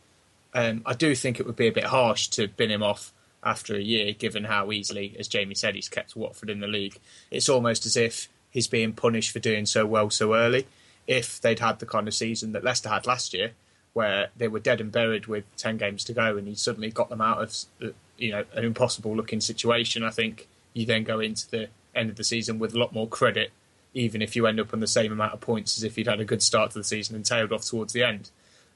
[0.53, 3.11] Um, I do think it would be a bit harsh to bin him off
[3.43, 6.97] after a year, given how easily, as Jamie said, he's kept Watford in the league.
[7.31, 10.67] It's almost as if he's being punished for doing so well so early.
[11.07, 13.51] If they'd had the kind of season that Leicester had last year,
[13.93, 17.09] where they were dead and buried with ten games to go, and he suddenly got
[17.09, 21.49] them out of you know an impossible looking situation, I think you then go into
[21.49, 23.51] the end of the season with a lot more credit,
[23.93, 26.19] even if you end up on the same amount of points as if you'd had
[26.19, 28.29] a good start to the season and tailed off towards the end.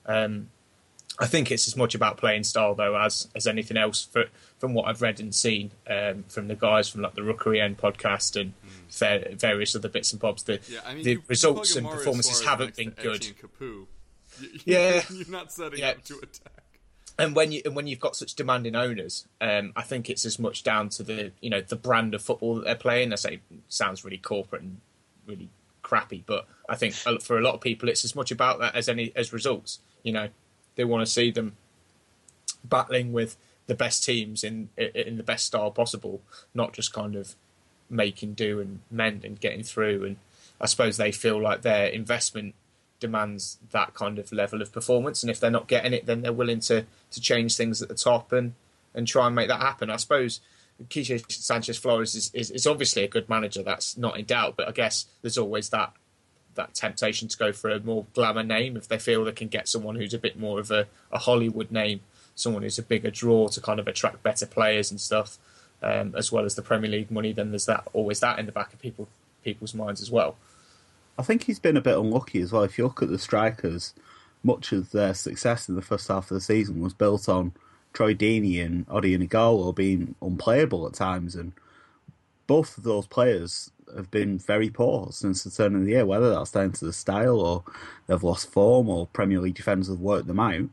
[0.07, 0.49] Um,
[1.19, 4.05] I think it's as much about playing style though as as anything else.
[4.05, 4.25] For,
[4.59, 7.77] from what I've read and seen um, from the guys from like the Rookery End
[7.77, 9.39] podcast and mm.
[9.39, 12.43] various other bits and bobs, the yeah, I mean, the you, results you and performances
[12.43, 13.27] haven't been good.
[13.59, 13.87] You,
[14.65, 15.91] yeah, you're not setting yeah.
[15.91, 16.57] up to attack.
[17.17, 20.37] And when you and when you've got such demanding owners, um, I think it's as
[20.37, 23.13] much down to the you know the brand of football that they're playing.
[23.13, 24.79] I say sounds really corporate and
[25.25, 25.49] really
[25.81, 28.87] crappy, but I think for a lot of people, it's as much about that as
[28.87, 29.79] any as results.
[30.07, 30.29] You know,
[30.75, 31.57] they want to see them
[32.63, 36.21] battling with the best teams in in the best style possible,
[36.53, 37.35] not just kind of
[37.89, 40.05] making do and mend and getting through.
[40.05, 40.15] And
[40.61, 42.55] I suppose they feel like their investment
[43.01, 46.31] demands that kind of level of performance, and if they're not getting it, then they're
[46.31, 48.53] willing to to change things at the top and
[48.95, 49.89] and try and make that happen.
[49.89, 50.39] I suppose.
[50.91, 54.67] Quique Sanchez Flores is, is, is obviously a good manager, that's not in doubt, but
[54.67, 55.91] I guess there's always that
[56.57, 59.69] that temptation to go for a more glamour name if they feel they can get
[59.69, 62.01] someone who's a bit more of a, a Hollywood name,
[62.35, 65.37] someone who's a bigger draw to kind of attract better players and stuff,
[65.81, 67.31] um, as well as the Premier League money.
[67.31, 69.07] Then there's that always that in the back of people
[69.43, 70.35] people's minds as well.
[71.17, 72.63] I think he's been a bit unlucky as well.
[72.63, 73.93] If you look at the strikers,
[74.43, 77.53] much of their success in the first half of the season was built on
[77.93, 81.53] Troy Deeney and Ighalo being unplayable at times, and
[82.45, 86.29] both of those players have been very poor since the turn of the year, whether
[86.29, 87.63] that's down to the style or
[88.07, 90.69] they've lost form or Premier League defenders have worked them out.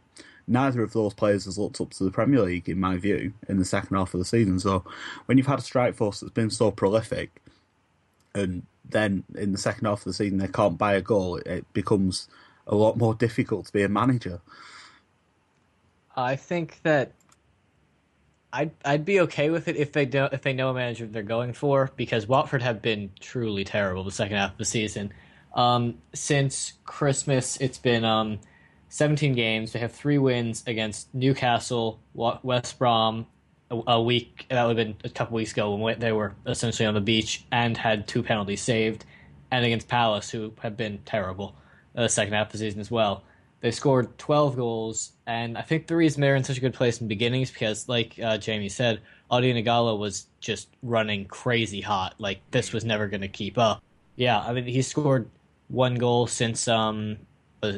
[0.46, 3.58] Neither of those players has looked up to the Premier League, in my view, in
[3.58, 4.60] the second half of the season.
[4.60, 4.84] So
[5.26, 7.40] when you've had a strike force that's been so prolific,
[8.34, 11.64] and then in the second half of the season they can't buy a goal, it
[11.72, 12.28] becomes
[12.66, 14.40] a lot more difficult to be a manager.
[16.16, 17.12] I think that
[18.54, 21.24] I'd I'd be okay with it if they do if they know a manager they're
[21.24, 25.12] going for because Watford have been truly terrible the second half of the season.
[25.54, 28.38] Um, since Christmas, it's been um,
[28.88, 29.72] 17 games.
[29.72, 33.26] They have three wins against Newcastle, West Brom,
[33.70, 36.86] a, a week that would have been a couple weeks ago when they were essentially
[36.86, 39.04] on the beach and had two penalties saved,
[39.50, 41.56] and against Palace, who have been terrible
[41.94, 43.24] the uh, second half of the season as well.
[43.64, 47.00] They scored 12 goals, and I think the reason they're in such a good place
[47.00, 49.00] in the beginning is because, like uh, Jamie said,
[49.30, 52.14] Odion Ighalo was just running crazy hot.
[52.18, 53.82] Like, this was never going to keep up.
[54.16, 55.30] Yeah, I mean, he scored
[55.68, 57.16] one goal since um,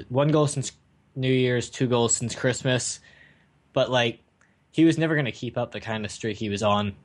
[0.08, 0.72] one goal since
[1.14, 2.98] New Year's, two goals since Christmas,
[3.72, 4.18] but like
[4.72, 6.96] he was never going to keep up the kind of streak he was on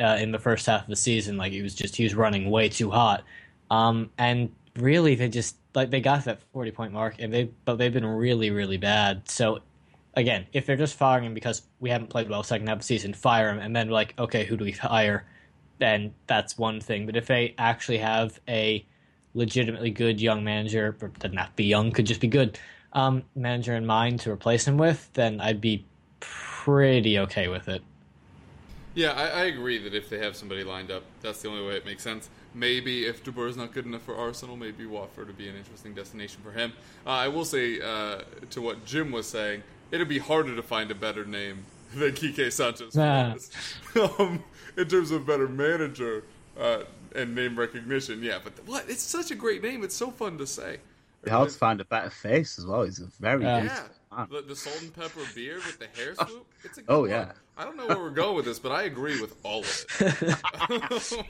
[0.00, 1.36] uh, in the first half of the season.
[1.36, 3.22] Like he was just he was running way too hot,
[3.70, 7.76] um, and really they just like they got that 40 point mark and they but
[7.76, 9.28] they've been really really bad.
[9.30, 9.60] So
[10.14, 12.86] again if they're just firing him because we haven't played well second half of the
[12.86, 15.24] season fire him and then like okay who do we hire?
[15.78, 17.06] Then that's one thing.
[17.06, 18.84] But if they actually have a
[19.34, 22.58] legitimately good young manager or doesn't have to be young could just be good
[22.94, 25.84] um, manager in mind to replace him with then i'd be
[26.18, 27.82] pretty okay with it.
[28.94, 31.76] Yeah I, I agree that if they have somebody lined up that's the only way
[31.76, 35.28] it makes sense maybe if De Boer is not good enough for Arsenal, maybe Watford
[35.28, 36.72] would be an interesting destination for him.
[37.06, 40.90] Uh, I will say uh, to what Jim was saying, it'd be harder to find
[40.90, 42.94] a better name than Kike Sanchez.
[42.94, 43.36] Nah.
[44.18, 44.42] um,
[44.76, 46.24] in terms of better manager
[46.58, 46.82] uh,
[47.14, 48.38] and name recognition, yeah.
[48.42, 48.84] But what?
[48.88, 49.82] It's such a great name.
[49.82, 50.78] It's so fun to say.
[51.24, 52.84] It helps find a better face as well.
[52.84, 53.82] He's a very yeah.
[54.30, 56.26] The, the, salt and pepper beard with the hair oh.
[56.26, 56.46] swoop.
[56.64, 57.10] It's a oh one.
[57.10, 57.32] yeah.
[57.58, 61.24] I don't know where we're going with this, but I agree with all of it.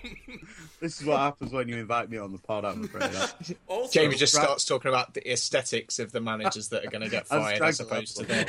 [0.81, 2.67] this is what happens when you invite me on the pod.
[2.67, 3.57] I'm afraid.
[3.67, 7.09] also, Jamie just starts talking about the aesthetics of the managers that are going to
[7.09, 8.47] get fired, as opposed to them.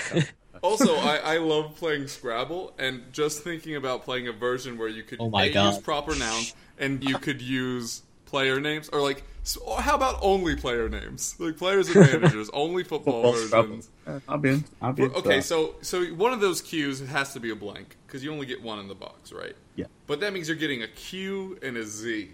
[0.62, 5.04] also, I, I love playing Scrabble, and just thinking about playing a version where you
[5.04, 9.62] could oh a, use proper nouns and you could use player names, or like, so
[9.66, 13.90] oh, how about only player names, like players and managers, only football, football versions.
[14.06, 14.64] Uh, I'll be in.
[14.82, 17.98] I'll be okay, uh, so so one of those cues has to be a blank
[18.06, 19.56] because you only get one in the box, right?
[19.76, 19.86] Yeah.
[20.08, 22.30] But that means you're getting a Q and a Z.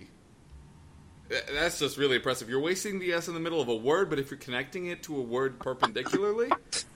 [1.30, 2.50] That's just really impressive.
[2.50, 5.02] You're wasting the S in the middle of a word, but if you're connecting it
[5.04, 6.52] to a word perpendicularly,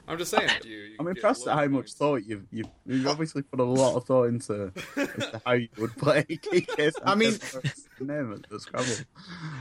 [0.08, 0.50] I'm just saying.
[0.63, 3.96] You, you I'm impressed at how much thought you've, you've, you've obviously put a lot
[3.96, 6.26] of thought into, into how you would play.
[7.04, 7.34] I mean,
[8.00, 8.94] name the Scrabble.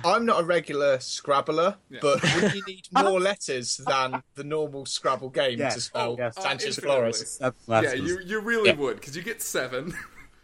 [0.05, 1.99] I'm not a regular Scrabbler, yeah.
[2.03, 6.35] but would you need more letters than the normal Scrabble game to spell oh, yes.
[6.41, 7.41] Sanchez uh, Flores?
[7.69, 8.77] Yeah, you, you really yeah.
[8.77, 9.95] would, because you get seven.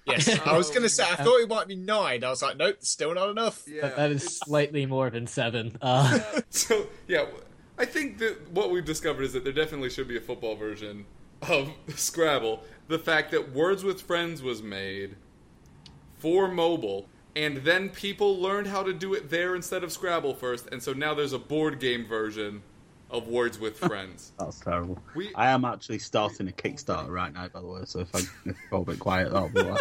[0.07, 1.03] Yes, I was going to say.
[1.05, 2.25] I thought it might be nine.
[2.25, 3.63] I was like, nope, still not enough.
[3.67, 5.77] Yeah, that is slightly more than seven.
[5.83, 6.19] Uh.
[6.51, 7.27] So yeah,
[7.79, 11.07] I think that what we've discovered is that there definitely should be a football version
[11.43, 15.17] of Scrabble the fact that Words with Friends was made
[16.19, 20.69] for mobile, and then people learned how to do it there instead of Scrabble first,
[20.71, 22.63] and so now there's a board game version
[23.15, 24.33] of Words with Friends.
[24.39, 25.01] That's terrible.
[25.15, 28.19] We, I am actually starting a Kickstarter right now, by the way, so if I
[28.19, 29.79] if I go a bit quiet, that'll be why.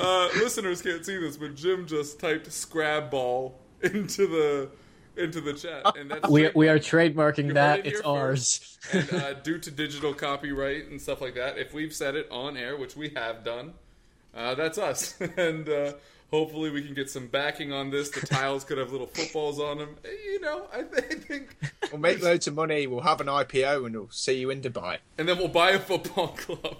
[0.00, 3.52] uh, listeners can't see this, but Jim just typed Scrabball
[3.82, 4.70] into the
[5.16, 7.84] into the chat, and that's we we are trademarking that.
[7.84, 8.78] It's ours.
[8.92, 12.56] and uh, due to digital copyright and stuff like that, if we've said it on
[12.56, 13.74] air, which we have done,
[14.34, 15.20] uh, that's us.
[15.36, 15.92] and uh,
[16.30, 18.10] hopefully, we can get some backing on this.
[18.10, 19.96] The tiles could have little footballs on them.
[20.04, 21.56] Eh, you know, I, I think
[21.90, 22.86] we'll make loads of money.
[22.86, 24.98] We'll have an IPO, and we'll see you in Dubai.
[25.16, 26.76] And then we'll buy a football club.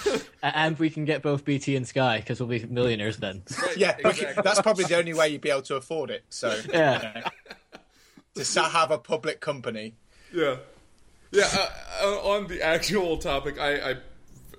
[0.42, 3.42] and we can get both BT and Sky because we'll be millionaires then.
[3.62, 4.42] Right, yeah, exactly.
[4.42, 6.24] that's probably the only way you'd be able to afford it.
[6.30, 7.28] So yeah,
[8.34, 9.94] to have a public company.
[10.34, 10.56] Yeah,
[11.30, 11.48] yeah.
[11.52, 11.68] Uh,
[12.02, 13.96] uh, on the actual topic, I, I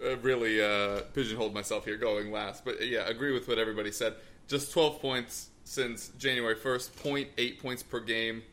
[0.05, 4.15] uh, really uh, pigeonholed myself here going last, but yeah, agree with what everybody said.
[4.47, 8.43] Just 12 points since January 1st, 0.8 points per game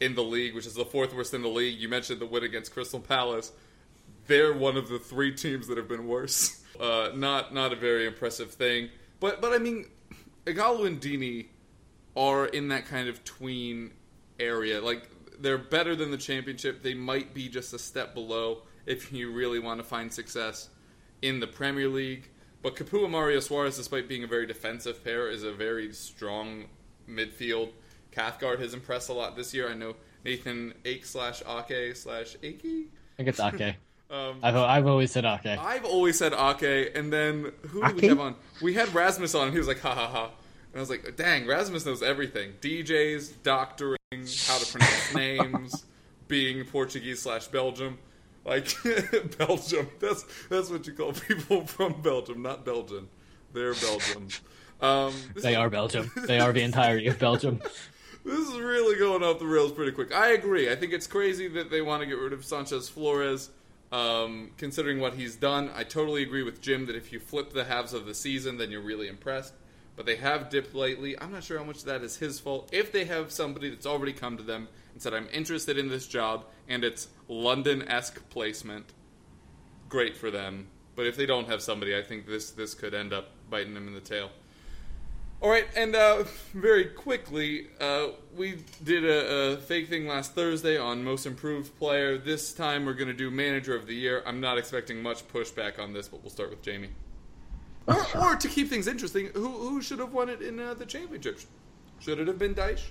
[0.00, 1.78] in the league, which is the fourth worst in the league.
[1.78, 3.52] You mentioned the win against Crystal Palace
[4.28, 6.54] they're one of the three teams that have been worse.
[6.78, 8.88] Uh, not not a very impressive thing.
[9.18, 9.86] But but I mean,
[10.46, 11.46] Ighalo and Deeney
[12.14, 13.90] are in that kind of tween
[14.38, 14.80] area.
[14.80, 16.84] Like they're better than the championship.
[16.84, 20.68] They might be just a step below if you really want to find success
[21.22, 22.28] in the Premier League.
[22.62, 26.64] But Capoue Mario Suarez, despite being a very defensive pair, is a very strong
[27.08, 27.70] midfield.
[28.10, 29.70] Cathcart has impressed a lot this year.
[29.70, 32.86] I know Nathan Ake slash Ake slash Akey.
[32.86, 33.76] I think it's Ake.
[34.10, 35.58] Um, I've, I've always said Ake.
[35.58, 38.36] I've always said Ake, and then who did we have on?
[38.62, 40.24] We had Rasmus on, and he was like, ha ha ha.
[40.24, 45.84] And I was like, dang, Rasmus knows everything DJs, doctoring, how to pronounce names,
[46.26, 47.98] being Portuguese slash Belgium.
[48.48, 48.74] Like,
[49.38, 49.88] Belgium.
[50.00, 53.08] That's, that's what you call people from Belgium, not Belgian.
[53.52, 54.28] They're Belgium.
[54.80, 56.10] Um, they are Belgium.
[56.26, 57.60] They are the entirety of Belgium.
[58.24, 60.14] this is really going off the rails pretty quick.
[60.14, 60.70] I agree.
[60.70, 63.50] I think it's crazy that they want to get rid of Sanchez Flores.
[63.90, 67.64] Um, considering what he's done, I totally agree with Jim that if you flip the
[67.64, 69.54] halves of the season, then you're really impressed.
[69.98, 71.20] But they have dipped lately.
[71.20, 72.70] I'm not sure how much that is his fault.
[72.72, 76.06] If they have somebody that's already come to them and said, I'm interested in this
[76.06, 78.92] job, and it's London esque placement,
[79.88, 80.68] great for them.
[80.94, 83.88] But if they don't have somebody, I think this, this could end up biting them
[83.88, 84.30] in the tail.
[85.40, 86.22] All right, and uh,
[86.54, 92.18] very quickly, uh, we did a, a, fake thing last Thursday on most improved player.
[92.18, 94.22] This time, we're going to do manager of the year.
[94.24, 96.90] I'm not expecting much pushback on this, but we'll start with Jamie.
[97.88, 100.84] Or, or to keep things interesting, who, who should have won it in uh, the
[100.84, 101.40] championship?
[102.00, 102.84] Should it have been Dyche?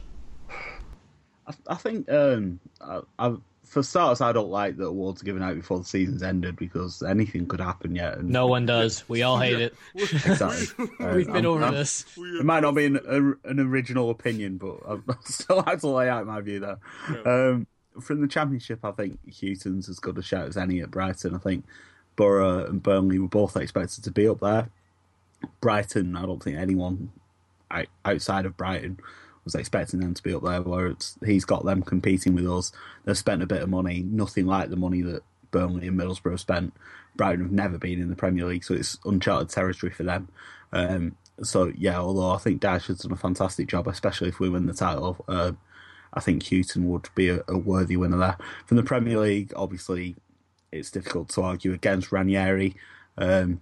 [0.50, 5.56] I, I think um, I, I, for starters, I don't like the awards given out
[5.56, 8.18] before the season's ended because anything could happen yet.
[8.18, 9.08] And, no one does.
[9.10, 9.76] We all hate it.
[9.96, 10.88] exactly.
[11.00, 12.06] We've been over I'm, this.
[12.18, 14.78] It might not be an, a, an original opinion, but
[15.10, 16.78] I still have to lay out my view there.
[17.12, 17.22] Yeah.
[17.22, 17.68] Um,
[18.02, 21.36] from the championship, I think Hughton's as good a shout as any at Brighton.
[21.36, 21.66] I think
[22.16, 24.70] Boro and Burnley were both expected to be up there.
[25.62, 27.12] Brighton, I don't think anyone
[28.06, 29.00] outside of Brighton
[29.44, 30.94] was expecting them to be up there, where
[31.26, 32.72] he's got them competing with us.
[33.06, 36.74] They've spent a bit of money, nothing like the money that Burnley and Middlesbrough spent.
[37.16, 40.28] Brighton have never been in the Premier League, so it's uncharted territory for them.
[40.72, 44.50] Um, so yeah, although I think Dyche has done a fantastic job, especially if we
[44.50, 45.54] win the title, uh,
[46.14, 48.38] I think Hughton would be a, a, worthy winner there.
[48.66, 50.16] From the Premier League, obviously,
[50.72, 52.76] it's difficult to argue against Ranieri.
[53.18, 53.62] Um,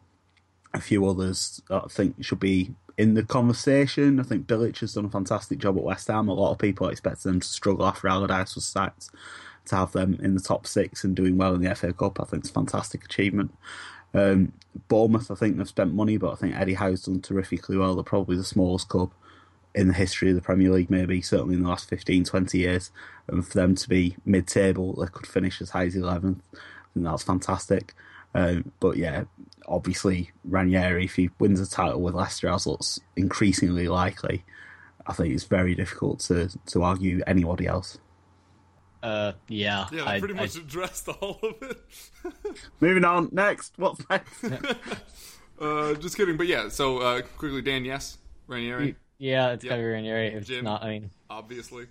[0.75, 4.19] a few others I think should be in the conversation.
[4.19, 6.29] I think Bilic has done a fantastic job at West Ham.
[6.29, 9.09] A lot of people expect them to struggle after Allardyce was sacked.
[9.69, 12.25] To have them in the top six and doing well in the FA Cup, I
[12.25, 13.51] think it's a fantastic achievement.
[14.13, 14.53] Um,
[14.87, 17.95] Bournemouth, I think they've spent money, but I think Eddie Howe's done terrifically well.
[17.95, 19.11] They're probably the smallest club
[19.73, 22.91] in the history of the Premier League, maybe certainly in the last 15, 20 years.
[23.27, 26.41] And for them to be mid-table, they could finish as high as 11th.
[26.53, 26.57] I
[26.93, 27.95] think that's fantastic.
[28.35, 29.23] Um, but yeah,
[29.67, 34.43] obviously Ranieri, if he wins a title with Leicester, as looks increasingly likely,
[35.07, 37.97] I think it's very difficult to to argue anybody else.
[39.01, 39.85] Uh, yeah.
[39.91, 41.77] Yeah, I, pretty much I, addressed all of it.
[42.79, 43.29] moving on.
[43.31, 44.43] Next, what's next?
[45.61, 46.69] uh, just kidding, but yeah.
[46.69, 48.17] So uh, quickly, Dan, yes,
[48.47, 48.95] Ranieri.
[49.17, 49.71] Yeah, it's yep.
[49.71, 50.27] gotta be Ranieri.
[50.33, 51.87] If Jim, not, I mean, obviously.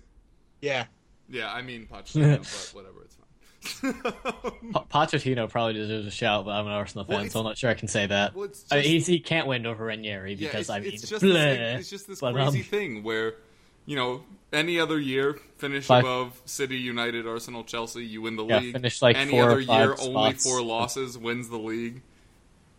[0.61, 0.85] Yeah.
[1.27, 2.37] Yeah, I mean Pochettino,
[2.73, 3.24] but whatever, it's fine.
[4.91, 7.69] Pochettino probably deserves a shout, but I'm an Arsenal fan, well, so I'm not sure
[7.69, 8.35] I can say that.
[8.35, 11.21] Well, just, I mean, he can't win over Ranieri because yeah, I mean, it's just,
[11.21, 13.35] this, it's just this but, crazy um, thing where
[13.85, 16.03] you know, any other year, finish five.
[16.03, 18.73] above City, United, Arsenal, Chelsea, you win the yeah, league.
[18.73, 20.05] Finish like any four other year, spots.
[20.07, 22.01] only four losses wins the league.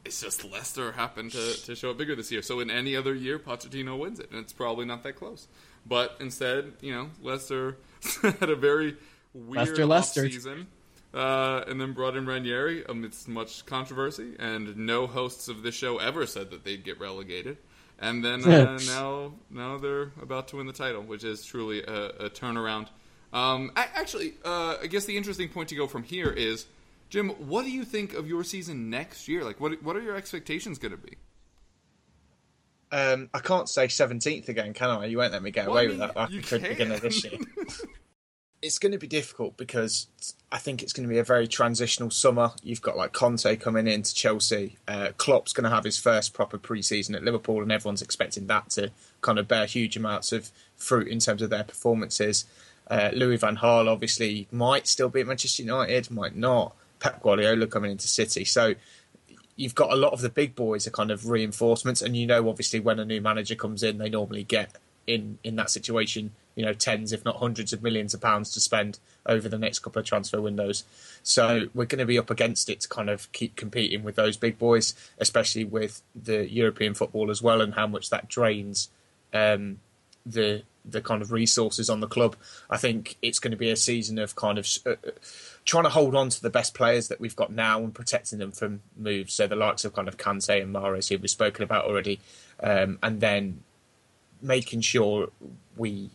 [0.04, 2.42] It's just Leicester happened to, to show it bigger this year.
[2.42, 5.48] So in any other year, Pochettino wins it, and it's probably not that close.
[5.84, 7.76] But instead, you know, Leicester
[8.22, 8.96] had a very
[9.34, 10.30] weird Leicester, Leicester.
[10.30, 10.66] season.
[11.14, 15.96] Uh, and then brought in Ranieri amidst much controversy, and no hosts of this show
[15.98, 17.56] ever said that they'd get relegated.
[17.98, 22.08] And then uh, now, now they're about to win the title, which is truly a,
[22.26, 22.88] a turnaround.
[23.32, 26.66] Um, I, actually, uh, I guess the interesting point to go from here is,
[27.08, 29.44] Jim, what do you think of your season next year?
[29.44, 31.16] Like, what what are your expectations going to be?
[32.92, 35.06] Um, I can't say seventeenth again, can I?
[35.06, 37.00] You won't let me get well, away I mean, with that after the beginning of
[37.00, 37.38] this year.
[38.62, 40.06] It's going to be difficult because
[40.50, 42.52] I think it's going to be a very transitional summer.
[42.62, 44.76] You've got like Conte coming in to Chelsea.
[44.88, 48.70] Uh, Klopp's going to have his first proper pre-season at Liverpool, and everyone's expecting that
[48.70, 48.90] to
[49.20, 52.44] kind of bear huge amounts of fruit in terms of their performances.
[52.88, 56.74] Uh, Louis van Gaal obviously might still be at Manchester United, might not.
[56.98, 58.74] Pep Guardiola coming into City, so
[59.56, 62.48] you've got a lot of the big boys are kind of reinforcements, and you know
[62.48, 64.70] obviously when a new manager comes in, they normally get
[65.06, 68.60] in in that situation you know tens, if not hundreds of millions of pounds to
[68.60, 70.84] spend over the next couple of transfer windows.
[71.22, 74.36] So we're going to be up against it to kind of keep competing with those
[74.36, 78.88] big boys, especially with the European football as well, and how much that drains
[79.32, 79.80] um,
[80.24, 82.36] the the kind of resources on the club.
[82.70, 84.94] I think it's going to be a season of kind of uh,
[85.64, 88.52] trying to hold on to the best players that we've got now and protecting them
[88.52, 89.34] from moves.
[89.34, 92.20] So the likes of kind of Kante and Mahrez, who we've spoken about already,
[92.62, 93.64] um, and then
[94.42, 95.28] making sure
[95.76, 96.10] we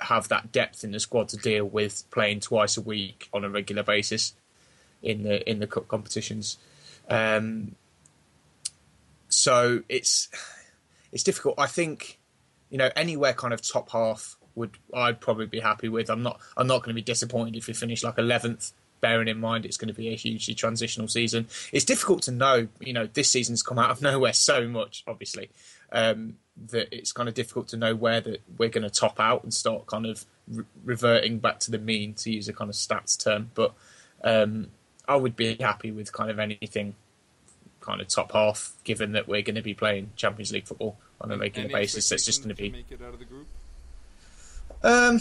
[0.00, 3.48] have that depth in the squad to deal with playing twice a week on a
[3.48, 4.34] regular basis
[5.02, 6.58] in the in the cup competitions.
[7.08, 7.74] Um,
[9.28, 10.28] so it's
[11.12, 11.54] it's difficult.
[11.58, 12.18] I think
[12.70, 16.10] you know anywhere kind of top half would I'd probably be happy with.
[16.10, 18.72] I'm not I'm not going to be disappointed if we finish like 11th.
[19.04, 21.46] Bearing in mind it's going to be a hugely transitional season.
[21.72, 22.68] It's difficult to know.
[22.80, 25.50] You know, this season's come out of nowhere so much, obviously.
[25.92, 26.38] Um,
[26.70, 29.52] that it's kind of difficult to know where that we're going to top out and
[29.52, 33.22] start kind of re- reverting back to the mean, to use a kind of stats
[33.22, 33.50] term.
[33.52, 33.74] But
[34.22, 34.68] um,
[35.06, 36.94] I would be happy with kind of anything
[37.82, 41.30] kind of top half, given that we're going to be playing Champions League football on
[41.30, 42.08] a regular basis.
[42.08, 42.70] That's just going to be.
[42.70, 43.48] Make it out of the group.
[44.82, 45.20] Um,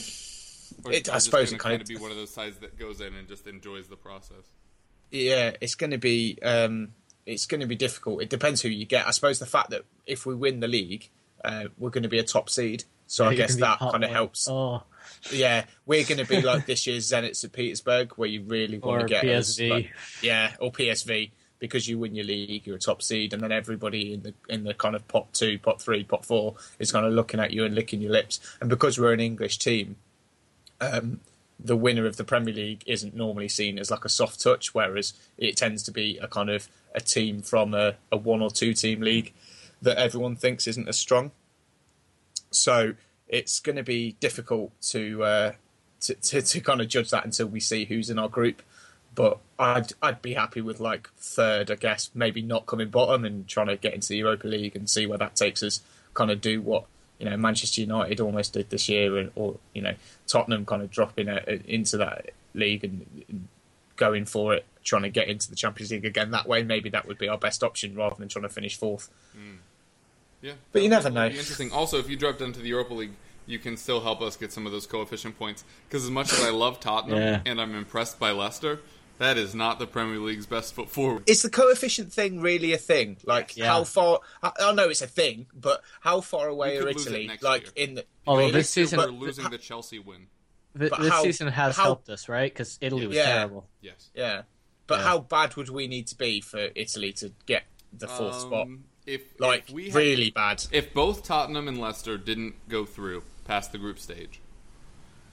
[0.90, 3.28] it, I suppose it kind of be one of those sides that goes in and
[3.28, 4.46] just enjoys the process.
[5.12, 6.90] Yeah, it's going to be um,
[7.26, 8.22] it's going to be difficult.
[8.22, 9.08] It depends who you get.
[9.08, 11.10] I suppose the fact that if we win the league,
[11.44, 12.86] uh, we're going to be a top seed.
[13.08, 14.48] So yeah, I guess that kind of helps.
[14.50, 14.84] Oh.
[15.32, 17.52] Yeah, we're going to be like this year's Zenit St.
[17.52, 19.38] Petersburg, where you really want to get PSV.
[19.38, 21.32] Us, like, yeah, or PSV
[21.64, 24.66] because you win your league, you're a top seed, and then everybody in the in
[24.66, 27.64] the kind of pot two, pot three, pot four is kind of looking at you
[27.64, 28.42] and licking your lips.
[28.60, 29.96] And because we're an English team,
[30.82, 31.20] um,
[31.60, 35.14] the winner of the Premier League isn't normally seen as like a soft touch, whereas
[35.38, 38.74] it tends to be a kind of a team from a, a one or two
[38.74, 39.34] team league
[39.82, 41.32] that everyone thinks isn't as strong.
[42.52, 42.94] So
[43.28, 45.52] it's going to be difficult to, uh,
[46.02, 48.62] to, to to kind of judge that until we see who's in our group.
[49.16, 53.48] But I'd I'd be happy with like third, I guess, maybe not coming bottom and
[53.48, 55.82] trying to get into the Europa League and see where that takes us.
[56.14, 56.86] Kind of do what
[57.20, 59.94] you know Manchester United almost did this year, and, or you know
[60.28, 63.48] Tottenham kind of dropping a, a, into that league and, and
[63.96, 66.64] going for it, trying to get into the Champions League again that way.
[66.64, 69.10] Maybe that would be our best option rather than trying to finish fourth.
[69.38, 69.58] Mm.
[70.42, 71.28] Yeah, but you never know.
[71.28, 71.72] interesting.
[71.72, 73.14] Also, if you drop down to the Europa League,
[73.46, 75.64] you can still help us get some of those coefficient points.
[75.88, 77.42] Because as much as I love Tottenham yeah.
[77.46, 78.82] and I'm impressed by Leicester,
[79.20, 81.24] that is not the Premier League's best foot forward.
[81.28, 83.18] Is the coefficient thing really a thing?
[83.26, 83.68] Like yeah.
[83.68, 84.20] how far?
[84.42, 87.30] I, I, know it's a thing, but how far away are Italy?
[87.42, 87.88] Like year.
[87.88, 88.52] in the although really?
[88.52, 90.28] this season we're losing the Chelsea win.
[90.74, 92.52] this how, season has how, helped us, right?
[92.52, 93.68] Because Italy was yeah, terrible.
[93.82, 94.10] Yes.
[94.16, 94.44] Yeah,
[94.88, 95.06] but yeah.
[95.06, 98.68] how bad would we need to be for Italy to get the fourth um, spot?
[99.06, 100.66] If like if we had, really bad.
[100.72, 104.40] If both Tottenham and Leicester didn't go through past the group stage,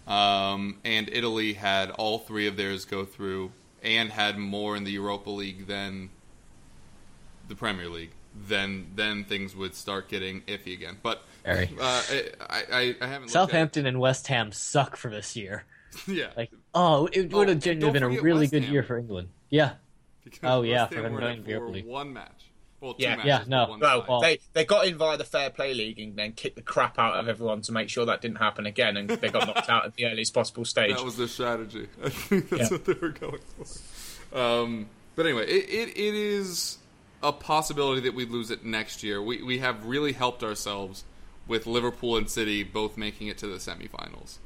[0.07, 3.53] um, and Italy had all three of theirs go through
[3.83, 6.11] and had more in the Europa League than
[7.49, 8.13] the Premier League,
[8.49, 10.99] then then things would start getting iffy again.
[11.03, 12.25] But uh, I,
[12.73, 13.29] I, I haven't.
[13.29, 15.65] Southampton and West Ham suck for this year.
[16.07, 16.29] yeah.
[16.37, 18.73] Like oh, it would have oh, genuinely been a really West good Ham.
[18.73, 19.29] year for England.
[19.49, 19.73] Yeah.
[20.23, 21.87] Because oh yeah, for them going to League.
[21.87, 22.50] One match.
[22.81, 23.77] Well, yeah, matches, yeah, no.
[23.79, 26.63] Well, well, they they got in via the fair play league and then kicked the
[26.63, 29.69] crap out of everyone to make sure that didn't happen again, and they got knocked
[29.69, 30.97] out at the earliest possible stage.
[30.97, 31.89] That was their strategy.
[32.03, 32.77] I think that's yeah.
[32.77, 34.39] what they were going for.
[34.39, 36.79] Um, but anyway, it, it, it is
[37.23, 39.23] a possibility that we lose it next year.
[39.23, 41.05] We we have really helped ourselves
[41.47, 44.39] with Liverpool and City both making it to the semifinals.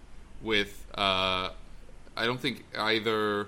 [0.43, 1.51] With uh,
[2.17, 3.47] I don't think either.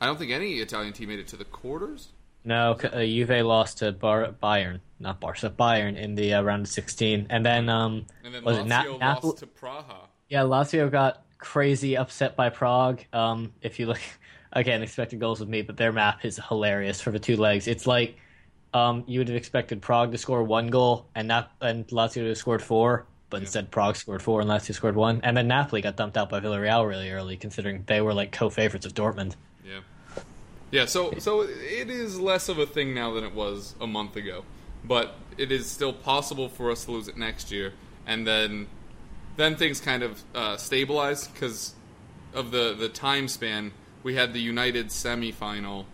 [0.00, 2.08] I don't think any Italian team made it to the quarters.
[2.44, 6.68] No, uh, Juve lost to Bar- Bayern, not Barca, Bayern in the uh, round of
[6.68, 9.36] 16, and then um, and then was Lazio it Na- lost Napoli?
[9.36, 9.96] to Praha.
[10.28, 13.00] Yeah, Lazio got crazy upset by Prague.
[13.12, 14.00] Um, if you look
[14.52, 17.66] again, expected goals with me, but their map is hilarious for the two legs.
[17.68, 18.16] It's like
[18.72, 22.28] um, you would have expected Prague to score one goal and not and Lazio to
[22.28, 25.82] have scored four, but instead Prague scored four and Lazio scored one, and then Napoli
[25.82, 29.34] got dumped out by Villarreal really early, considering they were like co-favorites of Dortmund.
[30.70, 30.86] Yeah.
[30.86, 34.44] So so it is less of a thing now than it was a month ago.
[34.84, 37.72] But it is still possible for us to lose it next year
[38.08, 38.66] and then
[39.36, 41.74] then things kind of uh, stabilize because
[42.34, 43.70] of the the time span.
[44.02, 45.84] We had the United semifinal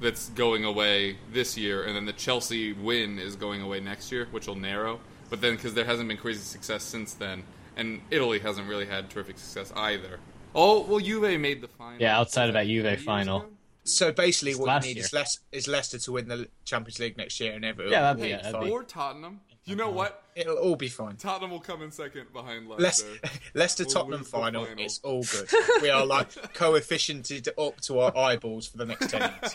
[0.00, 4.28] that's going away this year, and then the Chelsea win is going away next year,
[4.30, 5.00] which will narrow.
[5.30, 7.42] But then, because there hasn't been crazy success since then,
[7.76, 10.20] and Italy hasn't really had terrific success either.
[10.54, 12.00] Oh well, Juve made the final.
[12.00, 13.38] Yeah, outside of that Juve final.
[13.38, 13.48] ago?
[13.88, 15.04] So basically, It's what last you need year.
[15.06, 17.92] is, Les- is Leicester to win the Champions League next year, and everything.
[17.92, 19.40] Yeah, that'd be- Hey, yeah, that'd be- or Tottenham.
[19.64, 20.22] You know what?
[20.34, 21.16] it'll all be fine.
[21.16, 23.40] Tottenham will come in second behind Leicester, Leicester.
[23.54, 24.82] Leicester We'll Tottenham final, final.
[24.84, 25.48] it's all good.
[25.82, 29.54] We are like coefficiented up to our eyeballs for the next 10 years.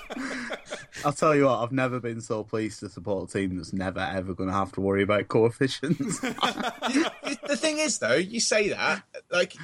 [1.05, 4.01] I'll tell you what, I've never been so pleased to support a team that's never
[4.01, 6.19] ever going to have to worry about coefficients.
[6.19, 9.55] the thing is, though, you say that, like,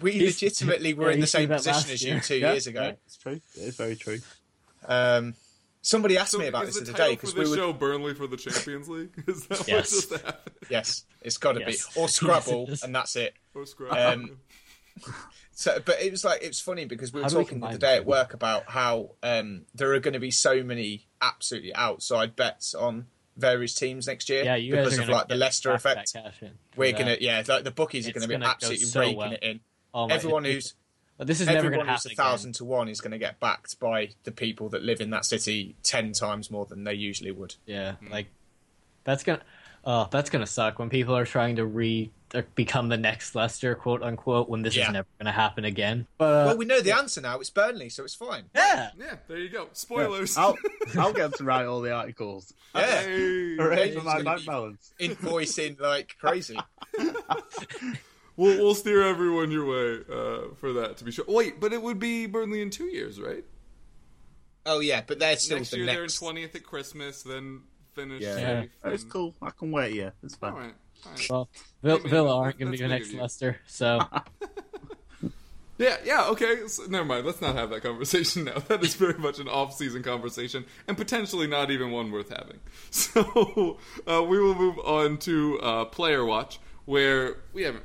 [0.00, 2.20] we legitimately were yeah, in the same position as you year.
[2.20, 2.82] two Yeah, years ago.
[2.82, 3.40] yeah, it's true.
[3.56, 4.18] It is very true.
[4.86, 5.34] Um,
[5.82, 7.56] somebody asked So me about is this the the other day because we were.
[7.56, 9.10] show Burnley for the Champions League?
[9.26, 9.68] Is that Yes.
[9.68, 10.56] what just happened?
[10.68, 11.86] Yes, it's got to Yes.
[11.94, 12.00] be.
[12.00, 13.34] Or Scrabble, Yes, and that's it.
[13.54, 13.96] Or Scrabble?
[13.96, 14.38] Um,
[15.58, 17.60] So, but it was like it was funny because we were How do we talking
[17.60, 21.06] the other day at work about how um, there are going to be so many
[21.22, 23.06] absolutely outside bets on
[23.38, 26.14] various teams next year Yeah, you because of like the Leicester effect.
[26.76, 26.98] We're Yeah.
[26.98, 29.16] gonna yeah, like the bookies are It's going to be gonna go absolutely so raking
[29.16, 29.32] well.
[29.32, 29.60] it in.
[29.96, 30.74] Oh everyone it- who's
[31.18, 33.12] But this is never going everyone to who's happen a thousand to one is going
[33.12, 36.84] to get backed by the people that live in that city ten times more than
[36.84, 37.54] they usually would.
[37.66, 37.96] again.
[38.02, 38.26] Yeah, like
[39.04, 39.40] that's gonna,
[39.84, 43.74] oh, that's gonna suck when people are trying to re uh, become the next Leicester,
[43.76, 44.88] quote unquote, when this Yeah.
[44.88, 46.08] is never going to happen again.
[46.18, 47.38] But well, we know the answer now.
[47.38, 48.50] It's Burnley, so it's fine.
[48.52, 49.68] yeah, yeah, there you go.
[49.74, 50.36] Spoilers.
[50.36, 50.58] I'll,
[50.98, 52.52] I'll get to write all the articles.
[52.74, 53.56] Yeah, Hey.
[53.56, 54.92] Hooray It's for my gonna bank balance.
[55.00, 56.58] invoicing like crazy.
[58.36, 61.24] We'll, we'll steer everyone your way uh, for that, to be sure.
[61.26, 63.44] Wait, but it would be Burnley in two years, right?
[64.66, 66.18] Oh yeah, but they're still next the year next.
[66.20, 67.62] they're in 20th at Christmas, then
[67.94, 68.70] finish Yeah, safe.
[68.84, 69.34] it's cool.
[69.40, 70.52] I can wait Yeah, It's fine.
[70.52, 70.74] All right.
[71.06, 71.26] all right.
[71.30, 71.48] well,
[71.82, 73.20] Vill- Maybe Villa aren't going to be the next of.
[73.20, 74.00] Leicester, so
[75.78, 76.66] Yeah, yeah, okay.
[76.68, 77.26] So, never mind.
[77.26, 78.58] Let's not have that conversation now.
[78.60, 82.60] That is very much an off-season conversation, and potentially not even one worth having.
[82.90, 83.76] So
[84.06, 87.84] uh, we will move on to uh, Player Watch, where we haven't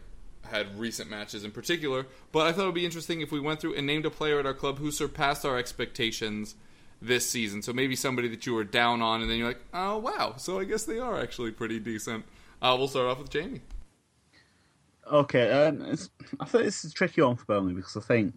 [0.51, 3.59] had recent matches in particular, but I thought it would be interesting if we went
[3.59, 6.55] through and named a player at our club who surpassed our expectations
[7.01, 7.61] this season.
[7.61, 10.59] So maybe somebody that you were down on, and then you're like, oh wow, so
[10.59, 12.25] I guess they are actually pretty decent.
[12.61, 13.61] Uh, we'll start off with Jamie.
[15.11, 15.97] Okay, um,
[16.39, 18.35] I think this is a tricky one for Burnley because I think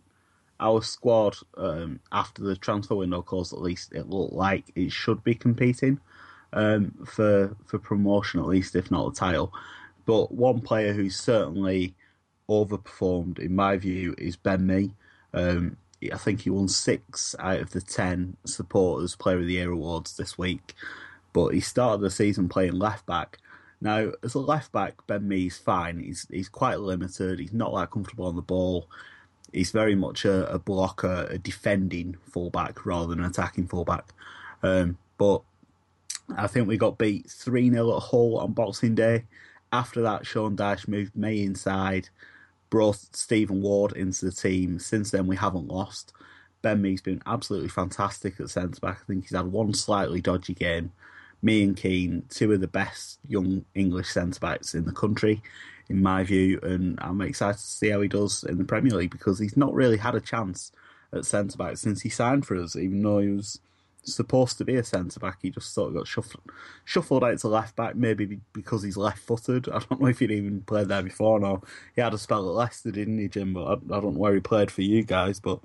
[0.60, 5.22] our squad, um, after the transfer window closed, at least it looked like it should
[5.22, 6.00] be competing
[6.52, 9.52] um, for for promotion, at least if not the title.
[10.06, 11.94] But one player who's certainly
[12.48, 14.92] overperformed, in my view, is Ben Mee.
[15.32, 15.76] Um,
[16.12, 20.16] I think he won six out of the ten supporters Player of the Year awards
[20.16, 20.74] this week,
[21.32, 23.38] but he started the season playing left back.
[23.80, 26.00] Now, as a left back, Ben Mee's fine.
[26.00, 27.38] He's he's quite limited.
[27.38, 28.88] He's not that comfortable on the ball.
[29.52, 34.12] He's very much a, a blocker, a defending fullback rather than an attacking fullback.
[34.62, 35.42] Um, but
[36.36, 39.24] I think we got beat 3 0 at Hull on Boxing Day.
[39.72, 42.08] After that, Sean Dyche moved May inside,
[42.70, 44.78] brought Stephen Ward into the team.
[44.78, 46.12] Since then, we haven't lost.
[46.62, 49.00] Ben Mee's been absolutely fantastic at centre back.
[49.02, 50.92] I think he's had one slightly dodgy game.
[51.42, 55.42] Mee and Keane, two of the best young English centre backs in the country,
[55.90, 59.10] in my view, and I'm excited to see how he does in the Premier League
[59.10, 60.72] because he's not really had a chance
[61.12, 63.60] at centre back since he signed for us, even though he was
[64.04, 65.38] supposed to be a centre back.
[65.42, 66.42] He just sort of got shuffled,
[66.84, 69.68] shuffled out to left back, maybe because he's left footed.
[69.72, 71.40] I don't know if he'd even played there before.
[71.40, 71.62] No,
[71.94, 73.54] he had a spell at Leicester, didn't he, Jim?
[73.54, 75.40] But I, I don't know where he played for you guys.
[75.40, 75.60] But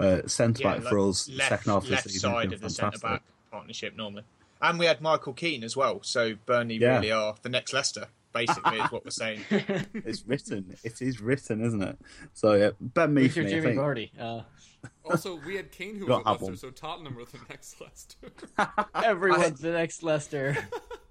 [0.00, 2.54] uh, centre Yeah, back like for us, left, second half of the season, side been
[2.54, 4.24] of the centre back partnership normally.
[4.60, 6.96] And we had Michael Keane as well, so Burnley Yeah.
[6.96, 9.40] really are the next Leicester, basically, is what we're saying.
[9.94, 10.76] It's written.
[10.82, 11.98] It is written, isn't it?
[12.34, 13.52] So yeah, Ben Mee who's for your me.
[13.52, 13.80] I Jimmy think.
[13.80, 14.10] Vardy?
[14.20, 14.42] Uh,
[15.04, 18.28] Also, we had Kane who was at Leicester, so Tottenham were the next Leicester.
[18.94, 20.58] everyone's the next Leicester.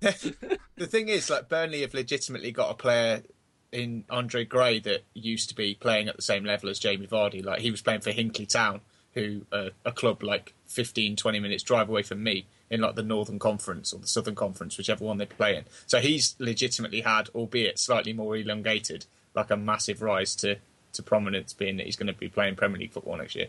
[0.01, 3.23] the thing is, like Burnley have legitimately got a player
[3.71, 7.43] in Andre Gray that used to be playing at the same level as Jamie Vardy.
[7.43, 8.81] Like he was playing for Hinckley Town,
[9.13, 13.03] who uh, a club like 15, 20 minutes drive away from me in like the
[13.03, 15.65] Northern Conference or the Southern Conference, whichever one they play in.
[15.85, 20.57] So he's legitimately had, albeit slightly more elongated, like a massive rise to,
[20.97, 23.47] to prominence, being that he's going to be playing Premier League football next year.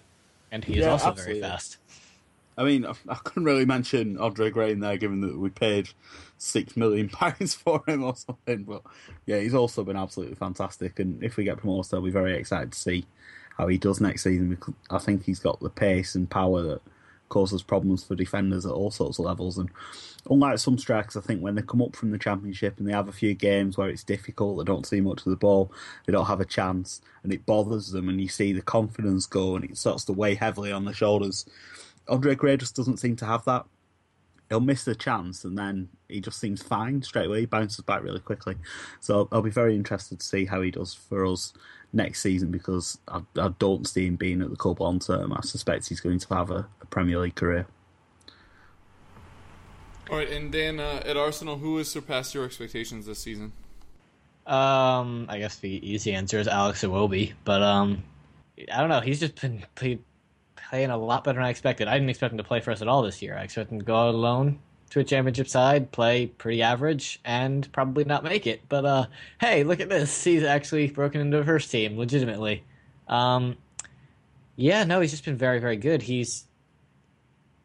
[0.51, 1.41] And he is yeah, also absolutely.
[1.41, 1.79] very fast.
[2.57, 5.91] I mean, I, couldn't really mention Andre Gray in there, given that we paid
[6.39, 8.65] six million pounds for him or something.
[8.65, 8.83] But
[9.27, 10.99] yeah, he's also been absolutely fantastic.
[10.99, 13.07] And if we get promoted, I'll be very excited to see
[13.57, 14.51] how he does next season.
[14.51, 16.83] Because I think he's got the pace and power that
[17.29, 19.59] causes problems for defenders at all sorts of levels.
[19.59, 19.71] And
[20.31, 23.09] unlike some strikers, I think when they come up from the championship and they have
[23.09, 25.73] a few games where it's difficult, they don't see much of the ball,
[26.07, 29.57] they don't have a chance, and it bothers them, and you see the confidence go,
[29.57, 31.45] and it starts to weigh heavily on their shoulders
[32.09, 33.67] Andre Gray just doesn't seem to have that.
[34.49, 37.41] He'll miss the chance and then he just seems fine straight away.
[37.41, 38.57] He bounces back really quickly.
[39.01, 41.53] So I'll be very interested to see how he does for us
[41.93, 45.33] next season because I, I don't see him being at the club long term.
[45.33, 47.67] I suspect he's going to have a, a Premier League career.
[50.11, 53.53] All right, and Dan, uh, at Arsenal, who has surpassed your expectations this season?
[54.47, 58.03] Um, I guess the easy answer is Alex Iwobi, but um,
[58.73, 59.01] I don't know.
[59.01, 60.03] He's just been played
[60.69, 61.89] playing a lot better than I expected.
[61.89, 63.37] I didn't expect him to play for us at all this year.
[63.37, 64.59] I expected him to go out alone
[64.91, 68.63] to a championship side, play pretty average, and probably not make it.
[68.69, 69.07] But uh,
[69.41, 70.25] hey, look at this.
[70.25, 72.65] He's actually broken into a first team, legitimately.
[73.07, 73.57] Um,
[74.57, 76.03] yeah, no, he's just been very, very good.
[76.03, 76.45] He's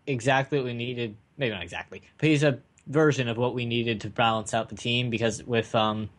[0.06, 1.16] exactly what we needed.
[1.38, 4.76] Maybe not exactly, but he's a version of what we needed to balance out the
[4.76, 6.10] team because with um,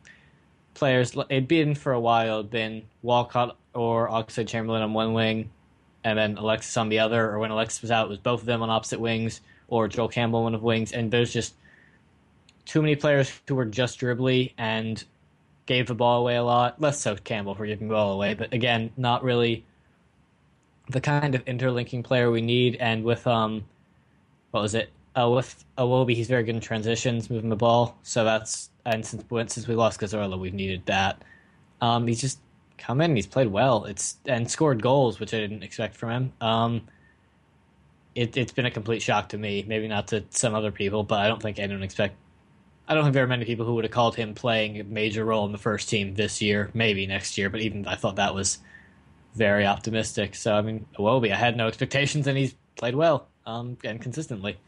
[0.72, 5.50] players, it'd been for a while, it'd been Walcott or Oxlade Chamberlain on one wing,
[6.04, 8.46] and then Alexis on the other, or when Alexis was out, it was both of
[8.46, 11.54] them on opposite wings, or Joel Campbell one of wings, and there's just
[12.64, 15.02] too many players who were just dribbly and
[15.66, 16.80] gave the ball away a lot.
[16.80, 19.64] Less so Campbell for giving the ball away, but again, not really
[20.90, 22.76] the kind of interlinking player we need.
[22.76, 23.64] And with um,
[24.50, 24.90] what was it?
[25.16, 27.96] Uh, with Iwobi, he's very good in transitions, moving the ball.
[28.02, 31.22] So that's and since since we lost Cazorla, we've needed that.
[31.80, 32.38] Um, he's just
[32.78, 33.16] come in.
[33.16, 33.84] He's played well.
[33.84, 36.32] It's and scored goals, which I didn't expect from him.
[36.40, 36.82] Um,
[38.14, 39.64] it, has been a complete shock to me.
[39.66, 42.16] Maybe not to some other people, but I don't think anyone expect.
[42.86, 45.24] I don't think there are many people who would have called him playing a major
[45.24, 47.48] role in the first team this year, maybe next year.
[47.48, 48.58] But even I thought that was
[49.34, 50.34] very optimistic.
[50.34, 54.58] So I mean, Iwobi, I had no expectations, and he's played well um, and consistently.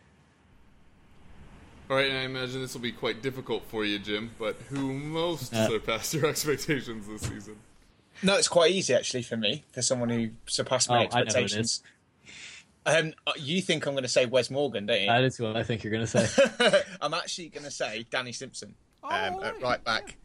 [1.89, 4.33] All right, and I imagine this will be quite difficult for you, Jim.
[4.39, 7.57] But who most uh, surpassed your expectations this season?
[8.23, 11.83] No, it's quite easy actually for me, for someone who surpassed my oh, expectations.
[12.87, 15.09] Um, uh, you think I'm going to say Wes Morgan, don't you?
[15.09, 16.83] That is what I think you're going to say.
[17.01, 20.17] I'm actually going to say Danny Simpson um, oh, at right back.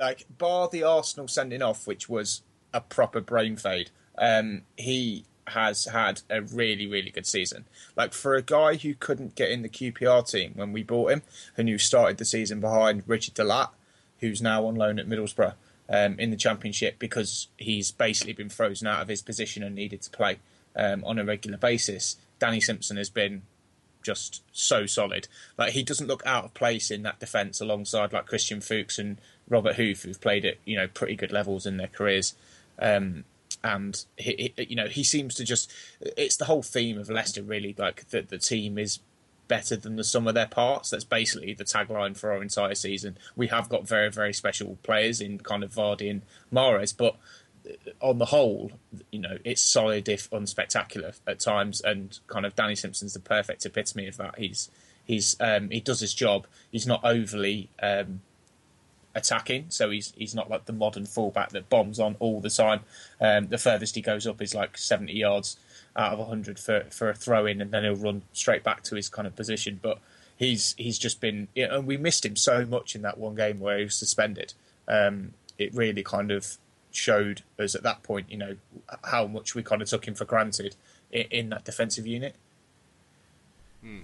[0.00, 2.42] Like, bar the Arsenal sending off, which was
[2.74, 7.66] a proper brain fade, um, he has had a really, really good season.
[7.96, 11.22] Like, for a guy who couldn't get in the QPR team when we bought him,
[11.56, 13.68] and who started the season behind Richard De Laet,
[14.18, 15.54] who's now on loan at Middlesbrough,
[15.88, 20.02] um, in the Championship because he's basically been frozen out of his position and needed
[20.02, 20.38] to play
[20.76, 22.16] um, on a regular basis.
[22.38, 23.42] Danny Simpson has been
[24.02, 25.28] just so solid.
[25.56, 29.18] Like he doesn't look out of place in that defence alongside like Christian Fuchs and
[29.48, 32.34] Robert Huth, who've played at you know pretty good levels in their careers.
[32.78, 33.24] Um,
[33.64, 37.42] and he, he, you know he seems to just it's the whole theme of Leicester
[37.42, 39.00] really like that the team is
[39.48, 40.90] better than the sum of their parts.
[40.90, 43.16] That's basically the tagline for our entire season.
[43.34, 46.22] We have got very, very special players in kind of Vardy and
[46.52, 47.16] Mahrez, but
[47.68, 48.72] uh, on the whole,
[49.10, 51.80] you know, it's solid if unspectacular at times.
[51.80, 54.38] And kind of Danny Simpson's the perfect epitome of that.
[54.38, 54.70] He's
[55.04, 56.46] he's um, he does his job.
[56.70, 58.20] He's not overly um,
[59.14, 62.80] attacking, so he's he's not like the modern fullback that bombs on all the time.
[63.20, 65.56] Um, the furthest he goes up is like seventy yards
[65.96, 68.94] out of 100 for, for a throw in, and then he'll run straight back to
[68.94, 69.80] his kind of position.
[69.82, 69.98] But
[70.36, 73.34] he's he's just been, you know, and we missed him so much in that one
[73.34, 74.54] game where he was suspended.
[74.86, 76.56] Um, it really kind of
[76.90, 78.56] showed us at that point, you know,
[79.04, 80.76] how much we kind of took him for granted
[81.10, 82.34] in, in that defensive unit.
[83.82, 83.98] Hmm.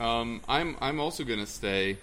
[0.00, 1.96] Um, I'm I'm also going to stay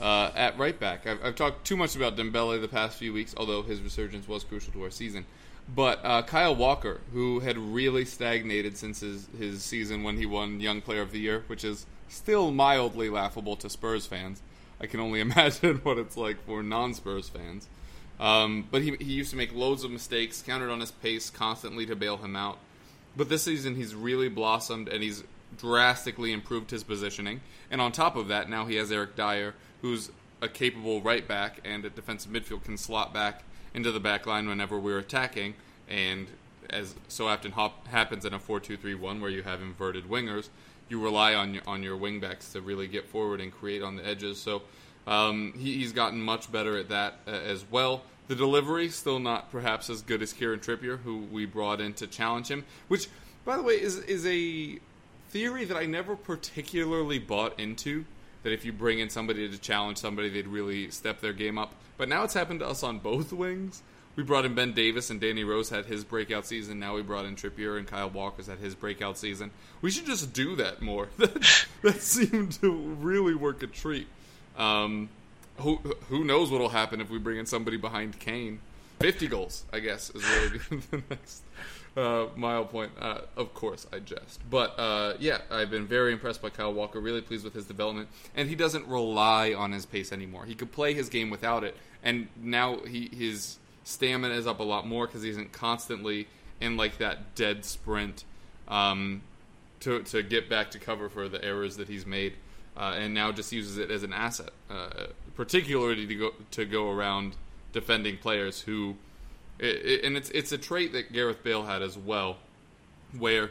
[0.00, 1.06] uh, at right back.
[1.06, 4.44] I've, I've, talked too much about Dembele the past few weeks, although his resurgence was
[4.44, 5.24] crucial to our season.
[5.74, 10.60] But uh, Kyle Walker, who had really stagnated since his, his season when he won
[10.60, 14.40] Young Player of the Year, which is still mildly laughable to Spurs fans.
[14.80, 17.68] I can only imagine what it's like for non Spurs fans.
[18.18, 21.86] Um, but he, he used to make loads of mistakes, counted on his pace constantly
[21.86, 22.58] to bail him out.
[23.16, 25.22] But this season, he's really blossomed and he's
[25.56, 27.42] drastically improved his positioning.
[27.70, 30.10] And on top of that, now he has Eric Dier, who's
[30.40, 33.42] a capable right back and a defensive midfield can slot back
[33.78, 35.54] into the back line whenever we're attacking.
[35.88, 36.26] And
[36.68, 40.48] as so often hop, happens in a 4-2-3-1 where you have inverted wingers,
[40.88, 44.04] you rely on your, on your wingbacks to really get forward and create on the
[44.04, 44.40] edges.
[44.40, 44.62] So
[45.06, 48.02] um, he, he's gotten much better at that uh, as well.
[48.26, 52.06] The delivery still not perhaps as good as Kieran Trippier, who we brought in to
[52.08, 52.64] challenge him.
[52.88, 53.08] Which,
[53.44, 54.78] by the way, is is a
[55.30, 58.04] theory that I never particularly bought into.
[58.42, 61.74] That if you bring in somebody to challenge somebody, they'd really step their game up.
[61.96, 63.82] But now it's happened to us on both wings.
[64.18, 66.80] We brought in Ben Davies and Danny Rose had his breakout season.
[66.80, 69.52] Now we brought in Trippier and Kyle Walker's had his breakout season.
[69.80, 71.08] We should just do that more.
[71.18, 74.08] that, that seemed to really work a treat.
[74.56, 75.08] Um,
[75.58, 75.76] who
[76.08, 78.60] who knows what'll happen if we bring in somebody behind Kane?
[78.98, 80.58] Fifty goals, I guess, is really
[80.90, 81.42] the next
[81.98, 82.92] uh, mile point.
[82.98, 87.00] Uh, of course, I jest, but uh, yeah, I've been very impressed by Kyle Walker.
[87.00, 90.44] Really pleased with his development, and he doesn't rely on his pace anymore.
[90.44, 94.64] He could play his game without it, and now he his stamina is up a
[94.64, 96.28] lot more because he isn't constantly
[96.60, 98.24] in like that dead sprint
[98.68, 99.22] um,
[99.80, 102.34] to to get back to cover for the errors that he's made
[102.78, 106.90] uh, and now just uses it as an asset, uh, particularly to go to go
[106.90, 107.34] around
[107.72, 108.96] defending players who,
[109.58, 112.38] it, it, and it's it's a trait that Gareth Bale had as well,
[113.16, 113.50] where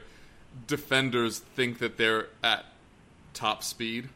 [0.68, 2.66] defenders think that they're at
[3.34, 4.10] top speed,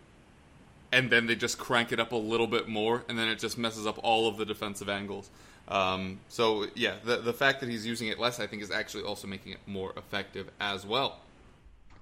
[0.91, 3.57] and then they just crank it up a little bit more, and then it just
[3.57, 5.29] messes up all of the defensive angles.
[5.67, 9.03] Um, so yeah, the the fact that he's using it less, I think, is actually
[9.03, 11.19] also making it more effective as well.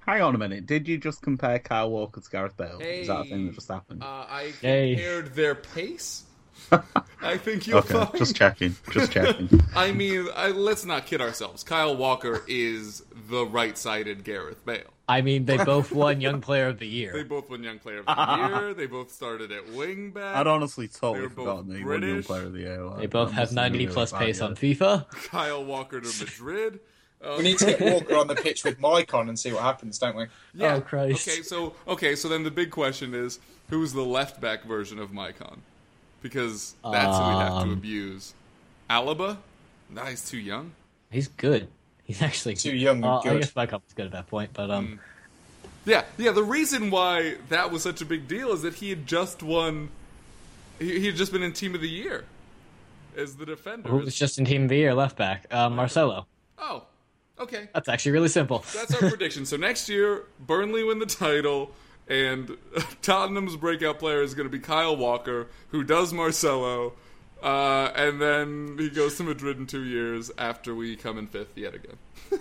[0.05, 0.65] Hang on a minute.
[0.65, 2.79] Did you just compare Kyle Walker to Gareth Bale?
[2.79, 4.01] Hey, Is that a thing that just happened?
[4.01, 4.95] Uh, I Hey.
[4.95, 6.23] compared their pace.
[7.21, 8.17] I think you'll okay, find.
[8.17, 8.75] just checking.
[8.91, 9.49] Just checking.
[9.75, 11.63] I mean, I, let's not kid ourselves.
[11.63, 14.93] Kyle Walker is the right-sided Gareth Bale.
[15.07, 17.11] I mean, they both won Young Player of the Year.
[17.13, 18.73] They both won Young Player of the Year.
[18.77, 20.35] They both started at wing back.
[20.35, 22.89] I'd honestly totally They're both forgotten that he won Young Player of the Year.
[22.97, 25.09] They both That have 90 really plus pace on FIFA.
[25.25, 26.79] Kyle Walker to Madrid.
[27.23, 29.97] Um, We need to get Walker on the pitch with Maicon and see what happens,
[29.99, 30.27] don't we?
[30.53, 30.75] yeah.
[30.75, 31.27] Oh, Christ.
[31.27, 33.39] Okay, so okay, so then the big question is,
[33.69, 35.57] who's the left back version of Maicon?
[36.21, 37.71] Because that's who we have to Um.
[37.73, 38.33] abuse.
[38.89, 39.37] Alaba?
[39.89, 40.71] Nah, he's too young.
[41.11, 41.67] He's good.
[42.03, 44.99] He's actually Too young and Uh, I guess my good at that point, but um,
[45.85, 46.31] Yeah, yeah.
[46.31, 49.89] The reason why that was such a big deal is that he had just won.
[50.79, 52.25] He, he had just been in Team of the Year
[53.15, 53.89] as the defender.
[53.89, 55.45] who was just in Team of the Year left back?
[55.51, 56.25] Uh, Marcelo.
[56.57, 56.83] oh,
[57.39, 57.69] okay.
[57.73, 58.63] That's actually really simple.
[58.73, 59.45] That's our prediction.
[59.45, 61.71] So next year, Burnley win the title,
[62.09, 62.57] and
[63.01, 66.93] Tottenham's breakout player is going to be Kyle Walker, who does Marcelo,
[67.41, 71.57] uh, and then he goes to Madrid in two years after we come in fifth
[71.57, 71.97] yet again.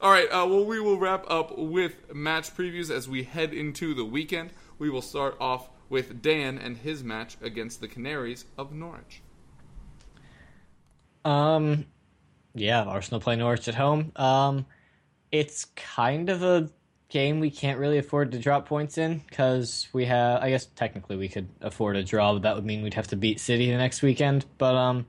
[0.00, 0.28] All right.
[0.28, 4.50] Uh, well, we will wrap up with match previews as we head into the weekend.
[4.78, 9.20] We will start off with Dan and his match against the Canaries of Norwich.
[11.22, 11.84] Um,
[12.54, 14.12] yeah, Arsenal play Norwich at home.
[14.16, 14.64] Um,
[15.30, 16.70] it's kind of a
[17.10, 20.42] game we can't really afford to drop points in because we have.
[20.42, 23.16] I guess technically we could afford a draw, but that would mean we'd have to
[23.16, 24.46] beat City the next weekend.
[24.58, 25.06] But um,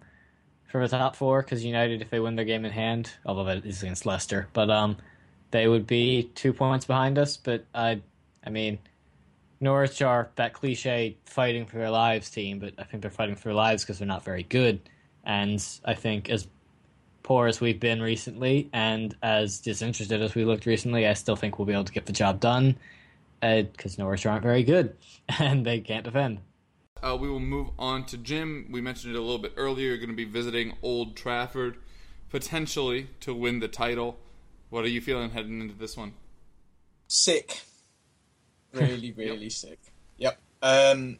[0.69, 3.65] for the top four, because United, if they win their game in hand, although that
[3.65, 4.97] is against Leicester, but um,
[5.51, 7.37] they would be two points behind us.
[7.37, 8.01] But I,
[8.45, 8.79] I mean.
[9.63, 13.49] Norwich are that cliche fighting for their lives team, but I think they're fighting for
[13.49, 14.79] their lives because they're not very good.
[15.23, 16.47] And I think as
[17.31, 21.57] poor as we've been recently and as disinterested as we looked recently, I still think
[21.57, 22.75] we'll be able to get the job done
[23.39, 24.97] because Norwich aren't very good
[25.39, 26.39] and they can't defend.
[27.01, 28.67] Uh, we will move on to Jim.
[28.69, 29.87] We mentioned it a little bit earlier.
[29.87, 31.77] You're going to be visiting Old Trafford,
[32.29, 34.19] potentially to win the title.
[34.69, 36.11] What are you feeling heading into this one?
[37.07, 37.61] Sick.
[38.73, 39.79] Really, really sick.
[40.17, 40.39] Yep.
[40.61, 41.19] Um,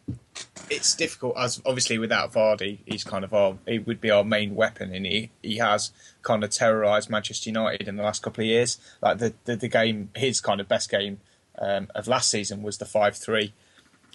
[0.72, 4.56] it's difficult as obviously without Vardy, he's kind of our he would be our main
[4.56, 5.92] weapon, and he he has
[6.24, 8.80] kind of terrorised Manchester United in the last couple of years.
[9.02, 11.20] Like the the, the game, his kind of best game
[11.60, 13.54] um, of last season was the five three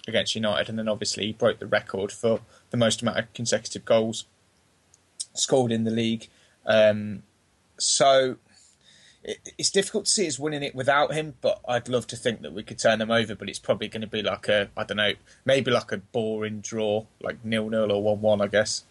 [0.07, 2.41] against United, and then obviously he broke the record for
[2.71, 4.25] the most amount of consecutive goals
[5.35, 6.27] scored in the league.
[6.65, 7.21] Um,
[7.77, 8.37] so
[9.23, 12.41] it, it's difficult to see us winning it without him, but I'd love to think
[12.41, 13.35] that we could turn them over.
[13.35, 15.13] But it's probably going to be like a, I don't know,
[15.45, 18.83] maybe like a boring draw, like nil nil or one one, I guess.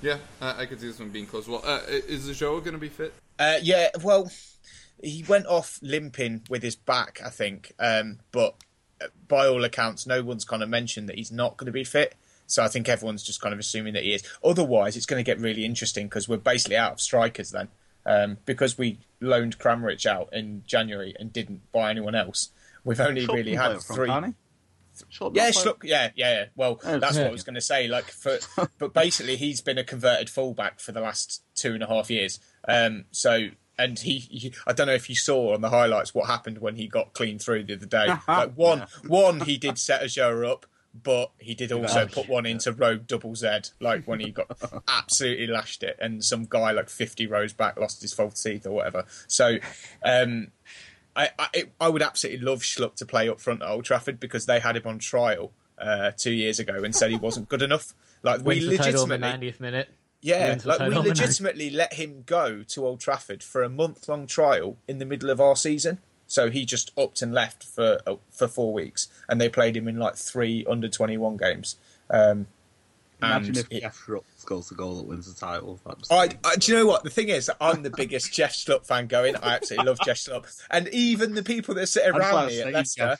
[0.00, 1.48] Yeah, I, I could see this one being close.
[1.48, 3.14] Well, uh, is the show going to be fit?
[3.38, 4.30] Uh, yeah, well,
[5.02, 7.72] he went off limping with his back, I think.
[7.78, 8.54] Um, but
[9.00, 11.84] uh, by all accounts, no one's kind of mentioned that he's not going to be
[11.84, 12.14] fit.
[12.48, 14.24] So I think everyone's just kind of assuming that he is.
[14.42, 17.68] Otherwise, it's going to get really interesting because we're basically out of strikers then.
[18.08, 22.50] um, because we loaned Kramaric out in January and didn't buy anyone else.
[22.84, 24.08] We've only really had three.
[25.34, 26.44] yeah, Schlupp, yeah, yeah, yeah.
[26.56, 27.22] Well, oh, that's yeah.
[27.22, 27.86] what I was going to say.
[27.86, 28.38] Like, for,
[28.78, 32.40] but basically, he's been a converted fullback for the last two and a half years.
[32.66, 36.26] Um, so, and he, he, I don't know if you saw on the highlights what
[36.26, 38.06] happened when he got clean through the other day.
[38.28, 40.66] like one, one, he did set Azure up,
[41.02, 43.48] but he did also put one into row double Z,
[43.80, 44.46] like when he got
[44.88, 48.72] absolutely lashed it, and some guy like 50 rows back lost his false teeth or
[48.72, 49.04] whatever.
[49.26, 49.58] So,
[50.04, 50.48] um,
[51.16, 54.46] I, I, I would absolutely love Schlupp to play up front at Old Trafford because
[54.46, 57.94] they had him on trial uh, two years ago and said he wasn't good enough.
[58.22, 59.88] Like we legitimately, ninetieth minute.
[60.20, 64.76] Yeah, like we legitimately let him go to Old Trafford for a month long trial
[64.88, 65.98] in the middle of our season.
[66.28, 69.88] So he just upped and left for uh, for four weeks, and they played him
[69.88, 71.76] in like three under twenty one games.
[72.10, 72.46] Um,
[73.20, 75.80] Imagine if it, Jeff Schlupp scores the goal that wins the title.
[76.08, 77.02] I, I, do you know what?
[77.02, 79.34] The thing is, I'm the biggest Jeff Schlupp fan going.
[79.36, 80.62] I absolutely love Jeff Schlupp.
[80.70, 83.16] And even the people that sit around me at Leicester,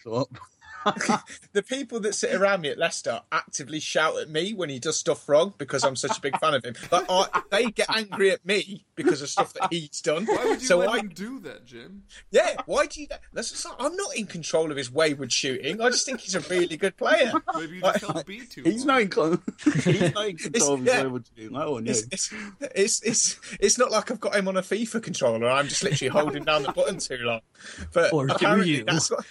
[1.53, 4.97] the people that sit around me at Leicester actively shout at me when he does
[4.97, 6.75] stuff wrong because I'm such a big fan of him.
[6.91, 10.27] Like, I, they get angry at me because of stuff that he's done.
[10.27, 12.05] Why would you so let I, him do that, Jim?
[12.31, 13.09] Yeah, why do you?
[13.33, 15.81] That's I'm not in control of his wayward shooting.
[15.81, 17.33] I just think he's a really good player.
[17.55, 18.63] Maybe you just like, be too.
[18.63, 19.11] He's not in,
[19.65, 21.53] he's not in control of his yeah, wayward shooting.
[21.53, 25.03] Like, oh, it's, it's, it's, it's, it's not like I've got him on a FIFA
[25.03, 25.49] controller.
[25.49, 27.41] I'm just literally holding down the button too long.
[27.93, 29.25] But or apparently, that's what,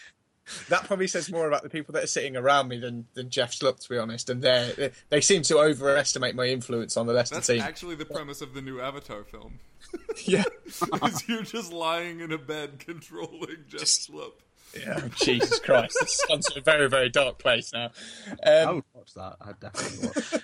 [0.70, 3.52] that probably says more about the people that are sitting around me than, than Jeff
[3.52, 4.30] Schlupp, to be honest.
[4.30, 7.62] And they they seem to overestimate my influence on the Leicester That's team.
[7.62, 9.60] actually the premise of the new Avatar film.
[10.26, 14.34] yeah, is you're just lying in a bed controlling Jeff just, Schlupp.
[14.76, 17.92] Yeah, Jesus Christ, this has gone to a very, very dark place now.
[18.28, 19.38] Um, I would watch that.
[19.42, 20.38] I'd definitely watch.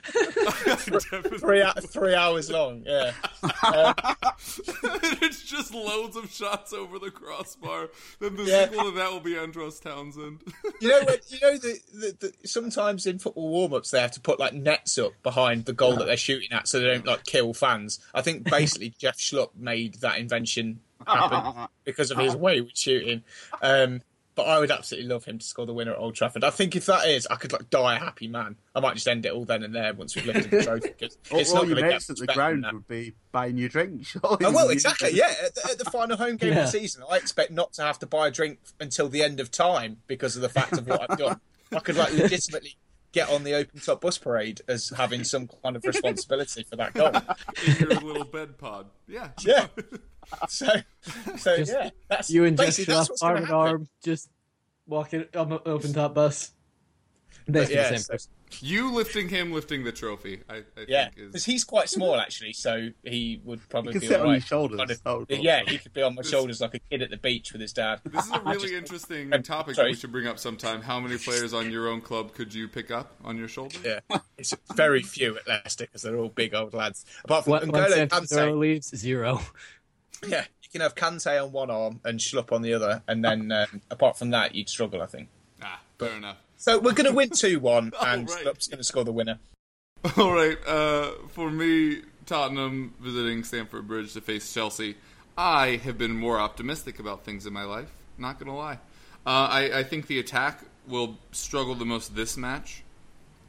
[1.39, 2.84] three, three hours long.
[2.86, 3.11] Yeah,
[3.63, 3.93] um,
[5.21, 7.89] it's just loads of shots over the crossbar.
[8.19, 8.69] Then the yeah.
[8.69, 10.41] sequel to that will be Andros Townsend.
[10.82, 14.21] you know, when, you know the, the, the, sometimes in football warm-ups they have to
[14.21, 17.26] put like nets up behind the goal that they're shooting at so they don't like
[17.26, 17.99] kill fans.
[18.13, 23.24] I think basically Jeff Schlupp made that invention happen because of his way wayward shooting.
[23.61, 24.01] Um,
[24.36, 26.44] but I would absolutely love him to score the winner at Old Trafford.
[26.44, 28.56] I think if that is, I could like die a happy man.
[28.76, 31.18] I might just end it all then and there once we've lifted the trophy because
[31.32, 34.08] it's not going to get at the ground would be buying you a drink.
[34.24, 35.12] Oh, well, exactly.
[35.14, 36.60] Yeah, at the, at the, final home game yeah.
[36.60, 39.40] of the season, I expect not to have to buy a drink until the end
[39.40, 41.40] of time because of the fact of what I've done.
[41.72, 42.78] I could like legitimately
[43.14, 46.93] get on the open top bus parade as having some kind of responsibility for that
[46.93, 47.11] goal.
[47.68, 48.88] In your little bed pod.
[49.07, 49.30] Yeah.
[49.45, 49.68] Yeah.
[50.47, 50.68] So,
[51.38, 54.30] so just, yeah, that's you and Jeff Schlupp arm in arm, just
[54.88, 56.51] walking on the open top bus.
[57.50, 58.32] Basically yeah, the same person.
[58.60, 60.41] You lifting him, lifting the trophy.
[60.50, 61.46] I, I yeah, because is...
[61.46, 64.78] he's quite small actually, so he would probably be sit on your shoulders.
[64.78, 66.32] Kind of, yeah, he could be on my this...
[66.32, 68.02] shoulders like a kid at the beach with his dad.
[68.06, 68.74] This is a really just...
[68.74, 70.82] interesting topic that we should bring up sometime.
[70.82, 73.78] How many players on your own club could you pick up on your shoulder?
[73.84, 77.06] Yeah, it's very few at Leicester because they're all big old lads.
[77.24, 79.41] Apart from N'Golo Kante, leaves zero.
[80.26, 83.52] Yeah, you can have Kante on one arm and Schlupp on the other, and then
[83.52, 85.28] um, apart from that, you'd struggle, I think.
[85.62, 86.38] Ah, fair enough.
[86.64, 88.45] So we're going to win 2 1, and right.
[88.45, 89.38] Schlupp's going to score the winner.
[90.16, 90.57] All right.
[90.66, 94.95] Uh, for me, Tottenham visiting Stamford Bridge to face Chelsea.
[95.38, 97.93] I have been more optimistic about things in my life.
[98.18, 98.80] Not going to lie.
[99.26, 102.84] Uh, I, I, think the attack will struggle the most this match,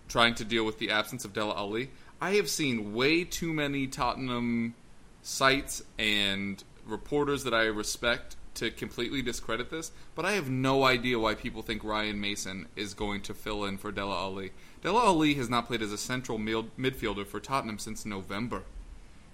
[0.08, 1.90] trying to deal with the absence of Dele Alli.
[2.20, 4.74] I have seen way too many Tottenham
[5.22, 11.18] sites and reporters that I respect to completely discredit this, but I have no idea
[11.18, 14.52] why people think Ryan Mason is going to fill in for Dele Alli.
[14.82, 18.62] Dele Alli has not played as a central midfielder for Tottenham since November.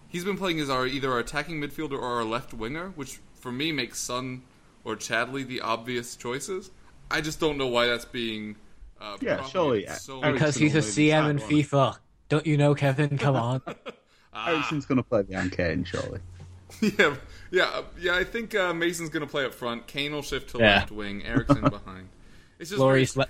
[0.09, 3.53] He's been playing as our either our attacking midfielder or our left winger, which for
[3.53, 4.43] me makes Son
[4.85, 6.71] or Chadli the obvious choices.
[7.11, 8.57] I just don't know why that's being.
[9.01, 11.97] Uh, yeah, surely so because he's a CM in FIFA.
[12.29, 13.16] Don't you know, Kevin?
[13.18, 13.62] Come on.
[14.35, 14.51] ah.
[14.51, 16.21] Eriksen's going to play the Ankane, surely.
[16.99, 17.16] yeah,
[17.51, 18.15] yeah, yeah.
[18.15, 19.87] I think uh, Mason's going to play up front.
[19.87, 20.77] Kane will shift to yeah.
[20.77, 21.25] left wing.
[21.25, 22.09] Eriksen behind.
[22.59, 23.29] It's just Laurie's le-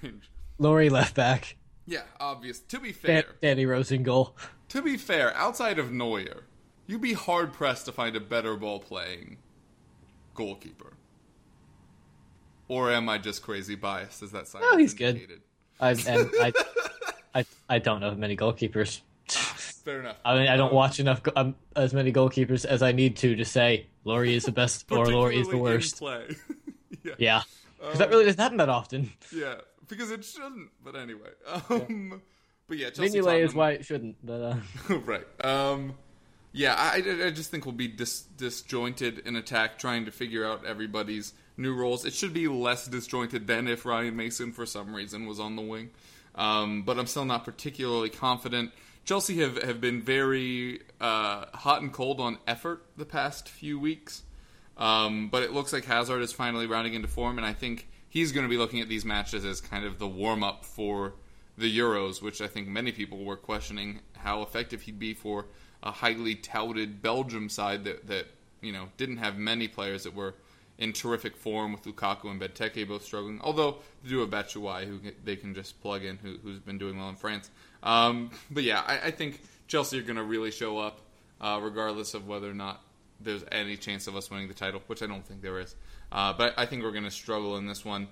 [0.59, 1.57] Lloris left back.
[1.87, 2.61] Yeah, obvious.
[2.61, 4.37] To be fair, Danny Rose in goal.
[4.69, 6.45] To be fair, outside of Neuer,
[6.87, 9.39] you'd be hard pressed to find a better ball playing
[10.35, 10.93] goalkeeper.
[12.69, 14.23] Or am I just crazy biased?
[14.23, 14.63] Is that side?
[14.63, 15.41] No, he's good.
[15.81, 16.53] I, and I,
[17.35, 19.01] I, I don't know of many goalkeepers.
[19.27, 20.17] Fair enough.
[20.25, 23.45] I mean, I don't watch enough um, as many goalkeepers as I need to to
[23.45, 26.03] say Lloris is the best or Lloris is the worst.
[27.19, 27.43] Yeah,
[27.79, 29.11] because um, that really doesn't happen that often.
[29.35, 29.55] Yeah,
[29.89, 30.69] because it shouldn't.
[30.85, 32.17] But anyway, um, yeah.
[32.69, 34.17] but yeah, Chelsea Mignolet is why it shouldn't.
[34.23, 34.99] But uh...
[35.07, 35.27] right.
[35.43, 35.95] Um,
[36.53, 40.67] Yeah, I, I just think we'll be dis- disjointed in attack, trying to figure out
[40.67, 42.05] everybody's new roles.
[42.05, 45.63] It should be less disjointed than if Ryan Mason, for some reason, was on the
[45.63, 45.91] wing.
[46.35, 48.73] Um, but I'm still not particularly confident.
[49.05, 54.23] Chelsea have, have been very uh, hot and cold on effort the past few weeks.
[54.77, 58.33] Um, but it looks like Hazard is finally rounding into form, and I think he's
[58.33, 61.15] going to be looking at these matches as kind of the warm up for
[61.59, 65.47] the Euros, which I think many people were questioning how effective he'd be for
[65.83, 68.27] a highly touted Belgium side that, that
[68.61, 70.35] you know didn't have many players that were
[70.81, 73.39] in terrific form with Lukaku and Benteke both struggling.
[73.43, 76.99] Although they do have Batshuayi, who they can just plug in, who, has been doing
[76.99, 77.51] well in France.
[77.83, 81.01] Um, but yeah, I, I, think Chelsea are going to really show up,
[81.41, 82.83] uh, regardless of whether or not
[83.21, 85.77] there's any chance of us winning the title, which I don't think there is.
[86.11, 88.09] Uh, but I think we're going to struggle in this one.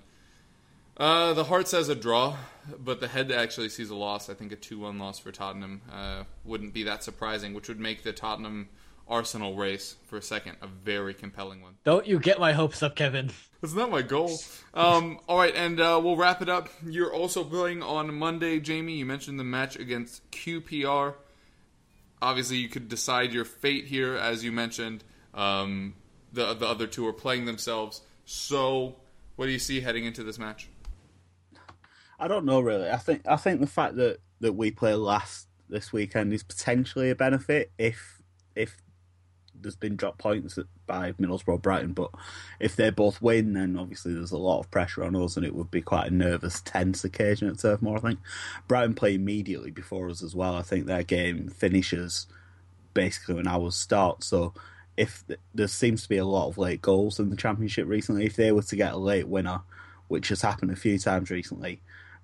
[0.97, 2.37] Uh, the heart says a draw,
[2.79, 4.29] but the head actually sees a loss.
[4.29, 7.81] I think a 2 1 loss for Tottenham uh, wouldn't be that surprising, which would
[7.81, 8.69] make the Tottenham
[9.09, 11.75] Arsenal race for a second a very compelling one.
[11.85, 13.31] Don't you get my hopes up, Kevin.
[13.61, 14.39] That's not my goal.
[14.73, 16.69] Um, all right, and uh, we'll wrap it up.
[16.87, 18.95] You're also playing on Monday, Jamie.
[18.95, 21.15] You mentioned the match against QPR.
[22.23, 25.03] Obviously, you could decide your fate here, as you mentioned.
[25.35, 25.95] Um,
[26.33, 28.03] the the other two are playing themselves.
[28.25, 28.97] So,
[29.37, 30.69] what do you see heading into this match?
[32.19, 32.91] I don't know really.
[32.91, 37.11] I think I think the fact that, that we play last this weekend is potentially
[37.11, 38.23] a benefit if
[38.55, 38.77] if
[39.61, 42.11] there's been drop points by Middlesbrough Brighton, but
[42.61, 45.55] if they both win, then obviously there's a lot of pressure on us, and it
[45.55, 47.97] would be quite a nervous, tense occasion at Turf Moor.
[47.97, 48.19] I think
[48.67, 50.55] Brighton play immediately before us as well.
[50.55, 52.27] I think their game finishes
[52.95, 54.27] basically when ours starts.
[54.27, 54.55] So
[54.97, 58.37] if there seems to be a lot of late goals in the Championship recently, if
[58.37, 59.61] they were to get a late winner,
[60.09, 61.81] which has happened a few times recently,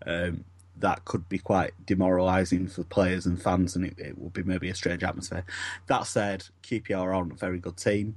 [0.07, 0.45] um,
[0.79, 4.69] that could be quite demoralising for players and fans, and it, it would be maybe
[4.69, 5.45] a strange atmosphere.
[5.87, 8.17] That said, QPR aren't a very good team.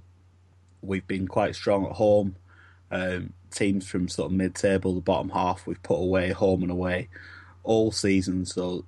[0.81, 2.35] We've been quite strong at home.
[2.89, 7.09] Um, teams from sort of mid-table, the bottom half, we've put away home and away
[7.63, 8.45] all season.
[8.45, 8.85] So,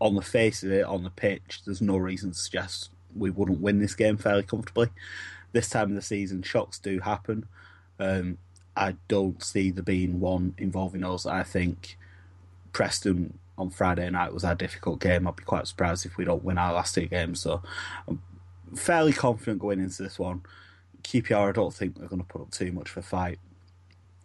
[0.00, 3.60] on the face of it, on the pitch, there's no reason to suggest we wouldn't
[3.60, 4.88] win this game fairly comfortably.
[5.52, 7.46] This time of the season, shocks do happen.
[7.98, 8.38] Um,
[8.76, 11.24] I don't see there being one involving us.
[11.26, 11.96] I think
[12.76, 15.26] Preston on Friday night was our difficult game.
[15.26, 17.40] I'd be quite surprised if we don't win our last two games.
[17.40, 17.62] So
[18.06, 18.20] I'm
[18.74, 20.42] fairly confident going into this one.
[21.02, 23.38] QPR, I don't think they're going to put up too much of a fight.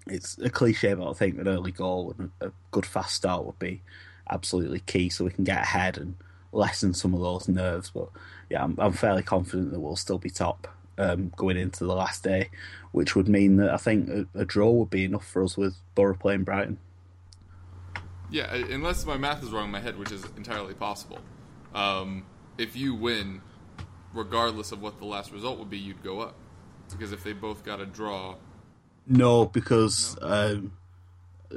[0.05, 3.57] It's a cliche, but I think an early goal and a good fast start would
[3.57, 3.83] be
[4.29, 6.15] absolutely key so we can get ahead and
[6.51, 7.89] lessen some of those nerves.
[7.89, 8.09] But
[8.49, 12.21] yeah, I'm, I'm fairly confident that we'll still be top um, going into the last
[12.21, 12.49] day,
[12.91, 15.77] which would mean that I think a, a draw would be enough for us with
[15.95, 16.79] Borough playing Brighton.
[18.31, 21.19] Yeah, unless my math is wrong in my head, which is entirely possible.
[21.75, 22.25] Um,
[22.57, 23.41] if you win,
[24.13, 26.35] regardless of what the last result would be, you'd go up.
[26.89, 28.35] Because if they both got a draw.
[29.07, 30.27] No, because no?
[30.27, 30.71] Um,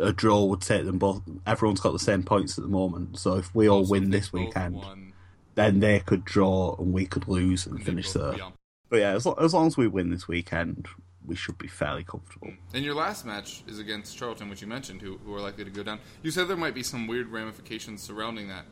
[0.01, 1.22] a draw would take them both.
[1.47, 3.18] Everyone's got the same points at the moment.
[3.18, 5.12] So if we all also win this weekend, won,
[5.55, 8.41] then they could draw and we could lose and, and finish third.
[8.89, 10.89] But yeah, as, as long as we win this weekend,
[11.27, 12.53] we should be fairly comfortable.
[12.75, 15.70] And your last match is against Charlton, which you mentioned, who, who are likely to
[15.70, 16.01] go down.
[16.22, 18.66] You said there might be some weird ramifications surrounding that.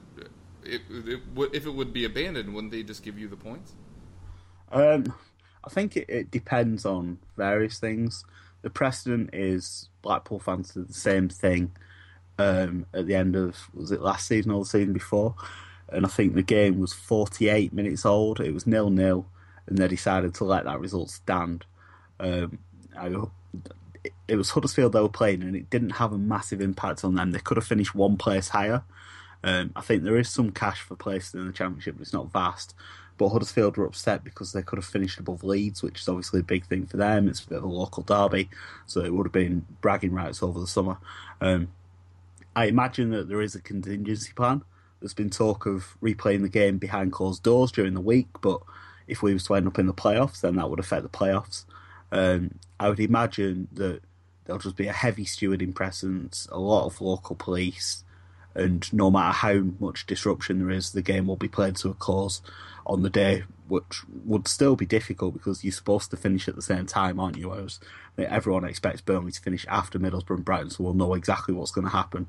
[0.65, 1.21] It, it,
[1.53, 3.75] if it would be abandoned, wouldn't they just give you the points?
[4.71, 5.13] Um,
[5.65, 8.25] I think it, it depends on various things.
[8.63, 11.73] The precedent is Blackpool fans did the same thing
[12.39, 15.35] um, at the end of was it last season or the season before,
[15.89, 18.41] and I think the game was 48 minutes old.
[18.41, 19.27] It was nil nil,
[19.67, 21.65] and they decided to let that result stand.
[22.23, 22.59] Um,
[22.97, 23.11] I,
[24.29, 27.33] it was Huddersfield they were playing, and it didn't have a massive impact on them.
[27.33, 28.83] They could have finished one place higher.
[29.45, 32.33] Um, I think there is some cash for places in the championship, but it's not
[32.33, 32.75] vast.
[33.18, 36.45] But Huddersfield were upset because they could have finished above Leeds, which is obviously a
[36.45, 37.29] big thing for them.
[37.29, 38.49] It's a bit of a local derby,
[38.87, 40.97] so it would have been bragging rights over the summer.
[41.41, 41.68] Um,
[42.55, 44.62] I imagine that there is a contingency plan.
[45.01, 48.62] There's been talk of replaying the game behind closed doors during the week, but
[49.07, 51.64] if we were to end up in the playoffs, then that would affect the playoffs.
[52.13, 54.03] Um, I would imagine that
[54.45, 58.05] there'll just be a heavy stewarding presence, a lot of local police,
[58.55, 61.95] and no matter how much disruption there is, the game will be played to a
[61.95, 62.43] close
[62.85, 66.63] on the day, which would still be difficult because you're supposed to finish at the
[66.63, 67.67] same time, aren't you?
[68.19, 71.87] Everyone expects Burnley to finish after Middlesbrough and Brighton, so we'll know exactly what's going
[71.87, 72.27] to happen,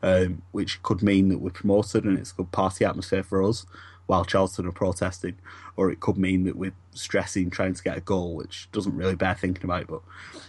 [0.00, 3.66] um, which could mean that we're promoted and it's a good party atmosphere for us
[4.06, 5.36] while Charlton are protesting,
[5.76, 9.16] or it could mean that we're stressing trying to get a goal, which doesn't really
[9.16, 9.86] bear thinking about.
[9.86, 10.02] But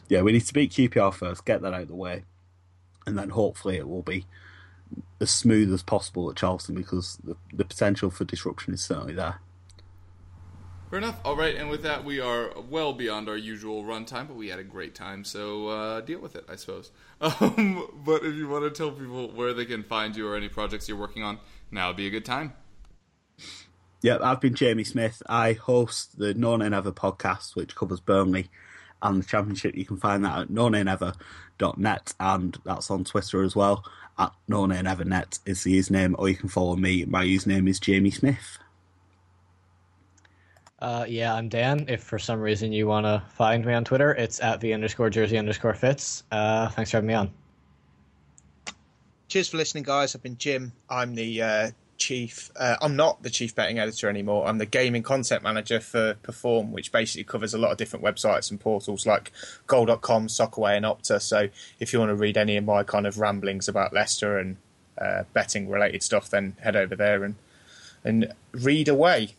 [0.09, 2.23] yeah, we need to beat QPR first, get that out of the way,
[3.05, 4.25] and then hopefully it will be
[5.19, 9.39] as smooth as possible at Charlton because the, the potential for disruption is certainly there.
[10.89, 11.19] Fair enough.
[11.25, 14.59] All right, and with that, we are well beyond our usual runtime, but we had
[14.59, 16.91] a great time, so uh, deal with it, I suppose.
[17.21, 20.49] Um, but if you want to tell people where they can find you or any
[20.49, 21.39] projects you're working on,
[21.71, 22.53] now would be a good time.
[24.05, 25.23] Yeah, I've been Jamie Smith.
[25.27, 28.51] I host the No Nay Never podcast, which covers Burnley
[29.01, 29.73] and the Championship.
[29.73, 33.83] You can find that at nonaynever.net, and that's on Twitter as well.
[34.19, 37.03] At No Nay Never Net is the username, or you can follow me.
[37.05, 38.59] My username is Jamie Smith.
[40.77, 41.85] Uh, yeah, I'm Dan.
[41.87, 45.09] If for some reason you want to find me on Twitter, it's at the underscore
[45.09, 46.21] jersey underscore Fitz.
[46.31, 47.31] Uh, thanks for having me on.
[49.29, 50.13] Cheers for listening, guys.
[50.13, 50.73] I've been Jim.
[50.91, 52.51] I'm the uh, chief.
[52.55, 54.47] Uh, I'm not the chief betting editor anymore.
[54.47, 58.51] I'm the gaming content manager for Perform, which basically covers a lot of different websites
[58.51, 59.31] and portals like
[59.67, 61.21] Goal.com, Soccerway, and Opta.
[61.21, 64.57] So if you want to read any of my kind of ramblings about Leicester and
[64.99, 67.35] uh, betting related stuff, then head over there and
[68.03, 69.33] and read away.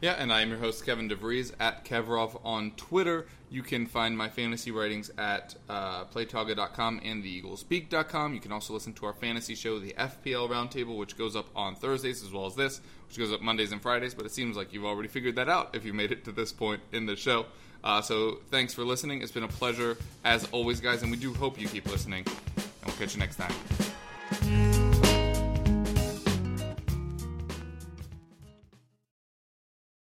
[0.00, 3.26] Yeah, and I am your host, Kevin DeVries, at Kevrov on Twitter.
[3.50, 8.32] You can find my fantasy writings at uh, playtoga.com and theeaglespeak.com.
[8.32, 11.74] You can also listen to our fantasy show, the FPL Roundtable, which goes up on
[11.74, 14.14] Thursdays as well as this, which goes up Mondays and Fridays.
[14.14, 16.52] But it seems like you've already figured that out if you made it to this
[16.52, 17.46] point in the show.
[17.82, 19.22] Uh, so thanks for listening.
[19.22, 22.24] It's been a pleasure as always, guys, and we do hope you keep listening.
[22.26, 24.87] And we'll catch you next time.